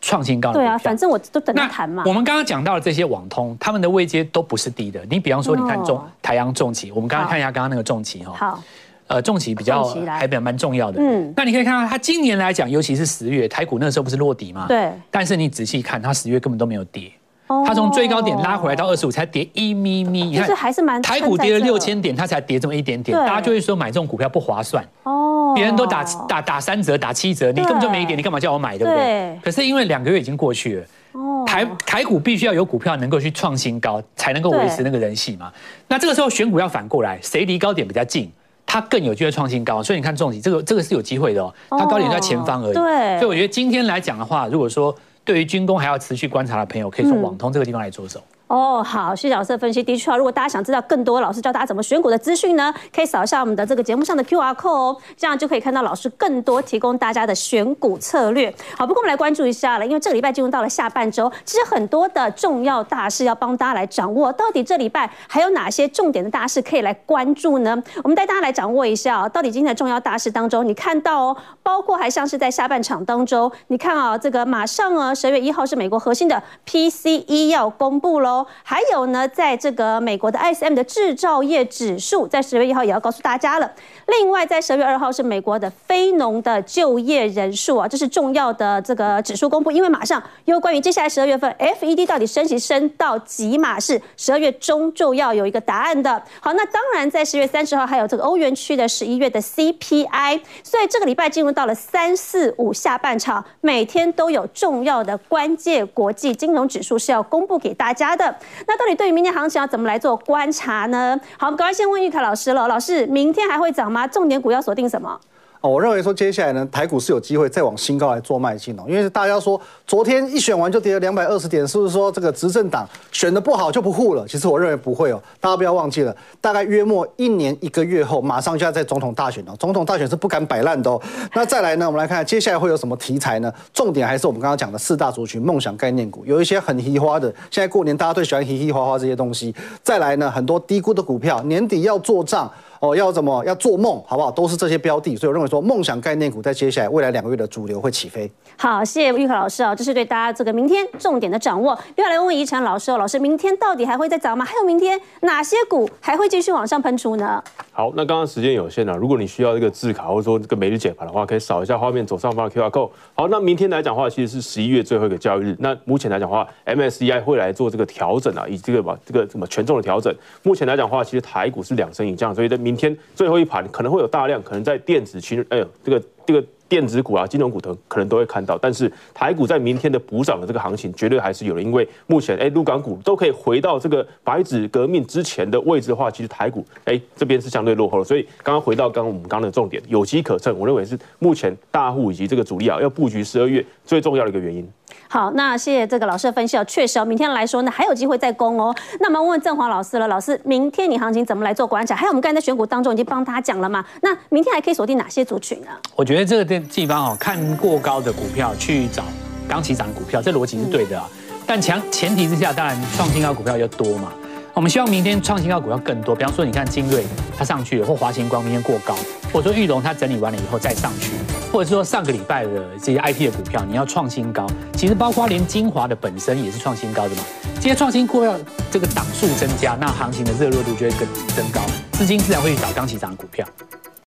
[0.06, 2.04] 创新高的对啊，反正我都等他谈嘛。
[2.06, 5.00] 我们刚刚讲到的这些网通，他们的位阶都不是低的。
[5.10, 8.34] 你比方说，你看中台阳重企，我们刚刚看一下刚刚那个重企哈。
[8.34, 8.64] 好，
[9.08, 11.00] 呃，重企比较还比较蛮重要的。
[11.02, 14.66] 嗯，那你可以看到，它今年来讲，尤其是十月台股那个时候不是落底吗？
[14.68, 14.92] 对。
[15.10, 17.10] 但是你仔细看，它十月根本都没有跌。
[17.48, 20.24] 它从最高点拉回来到二十五，才跌一咪咪。
[20.24, 23.18] 你看，还是蛮台股跌了六千点，它才跌这么一点点。
[23.18, 24.84] 大家就会说买这种股票不划算。
[25.04, 25.54] 哦。
[25.56, 29.40] 别人都打打打三折，打七折，你根本就没跌，你干嘛叫我买，对不对？
[29.44, 31.44] 可是因为两个月已经过去了，哦。
[31.46, 35.52] 台台股必须要有股票能够去创新高，才能够维持那个人气嘛。
[35.88, 38.32] 那这个时候选股要反过来，谁离高点比较近，
[38.66, 39.84] 它更有机会创新高。
[39.84, 42.74] 所以你看重疾这个这个是有机会的哦，它高点在前方而已。
[42.74, 43.20] 对。
[43.20, 44.96] 所以我觉得今天来讲的话，如果说。
[45.26, 48.22] 对于军工还要持续观察的朋友，可以从网通这个地方来着手。
[48.48, 49.82] 哦，好，谢谢老师的分析。
[49.82, 58.54] 的确啊，如果大家想知道更多老师教大家怎么选股的资讯呢，可以扫一下我们的这个节目上的 QR code 哦，这样就可以看到老师更多提供大家的选股策略。
[58.78, 64.32] 好，不过我们来关注一下了，因为这个礼拜进入到了下半周，其实很多的重要大事要帮大家来掌握。
[64.34, 67.82] 到底这礼拜还有哪些重点的大事可以来关注呢？
[68.04, 79.28] 我们带大家来掌握一下，哦到底今天的重要大事当中，你看到哦，包括还像是在下半场当中，你看啊，这个马上啊，十月一号是美国核心的 PCE 要公布喽，还有呢。
[79.34, 83.72] 在这个美国的 ISM 的制造业指数，在十月一号也要告诉大家了。
[84.08, 89.72] 另外，在十月二号是美国的非农的就业人数啊，这是重要的这个指数公布。
[89.72, 96.22] 因为马上因为关于接下来十二月份 FED 到底升息升到几码，是十二月中就要有一个答案的。
[96.40, 100.42] 好，那当然在十月三十号还有这个欧元区的十一月的 CPI。
[100.64, 108.23] 所以这个礼拜进入到了三四五下半场，每天都有重要的关键国际金融指数是要公布给大家的。
[108.68, 111.20] 那到底对于明天行情要怎么来做观察呢？
[111.38, 112.68] 好，我们赶快先问玉凯老师了。
[112.68, 114.06] 老师，明天还会涨吗？
[114.06, 115.20] 重点股要锁定什么？
[115.64, 118.84] 哦，我认为说接下来呢，台股是有机会再往新高来做迈进哦。
[118.86, 124.28] 因为大家说昨天一选完就跌了两百二十点，是不是说这个执政党选的不好就不护了？
[124.28, 125.24] 其实我认为不会哦。
[125.40, 129.56] 大家不要忘记了，大概约莫一年一个月后，马上就要在总统大选哦。
[129.58, 131.02] 总统大选是不敢摆烂的哦。
[131.34, 133.50] 那再来呢，我们来看看接下来会有什么题材呢？
[133.74, 137.34] 重点还是我们刚刚讲的四大族群梦想概念股，有一些很嘻花的。
[137.50, 139.56] 现在过年大家最喜欢嘻嘻花花这些东西。
[139.82, 142.52] 再来呢，很多低估的股票，年底要做账。
[142.84, 144.30] 哦，要怎么要做梦，好不好？
[144.30, 148.30] 都是这些标的，所以我认为说梦想概念股在接下来未来两个月的主流会起飞。
[148.58, 151.72] 好，谢谢玉凯老师啊，这是对大家这个明天重点的掌握。
[151.96, 154.44] 又要来问问怡晨老师哦，老师，明天到底还会再涨吗？
[154.44, 157.42] 还有明天哪些股还会继续往上喷出呢？
[157.72, 162.90] 好，那刚刚时间有限啊，如果你需要这个字卡或者说这个每日解盘的话，可以扫一下画面左上方的 QR code。
[163.16, 165.56] 好，那明天来讲的话，其实是十一月最后一个交易日。
[165.60, 170.14] 那目前来讲的话，MSCI 会来做这个调整啊，以这个把这个什么权重的调整。
[170.42, 176.44] 目前来讲的话，其实台股是两升以降，所以在明明天最后一盘可能会有大量可能在电子群，哎呦，这个这个。
[176.70, 194.68] 电子股啊，金融股等可能都会看到，但是台股在明天的补涨的这个行情绝对还是有的，因为目前哎，陆港股都可以回到这个白纸革命之前的位置的话，其实台股哎这边是相对落后的，所以刚刚回到刚刚我们刚刚的重点，有机可乘，我认为是目前大户以及这个主力啊要布局十二月最重要的一个原因。
[195.14, 198.74] 好，那谢谢这个老师的分析哦，确实哦，明天来说呢还有机会再攻哦。
[199.00, 201.96] 那么问问郑华老师了，老师，明天你行情怎么来做观察？
[201.96, 203.86] 还有我们刚才在选股当中已经帮他讲了嘛？
[204.02, 205.68] 那明天还可以锁定哪些族群呢？
[205.96, 209.04] 我觉得这个地方哦，看过高的股票去找
[209.48, 211.08] 刚起涨的股票，这逻辑是对的啊。
[211.46, 214.12] 但强前提之下，当然创新高股票要多嘛。
[214.56, 217.04] 我们希望明天创新高股票更多，比方说你看精锐
[217.36, 218.96] 它上去了，或华星光明天过高，
[219.34, 221.14] 或者说裕隆它整理完了以后再上去，
[221.52, 224.46] 或者说上个礼拜的这些 I P 的股票你要创新高，
[224.78, 227.24] 其实包括连精华的本身也是创新高的嘛。
[227.56, 228.36] 这些创新股要
[228.70, 231.60] 这个档数增加，那行情的热络度就会更增高，
[231.94, 233.44] 资金自然会去找刚起涨的股票。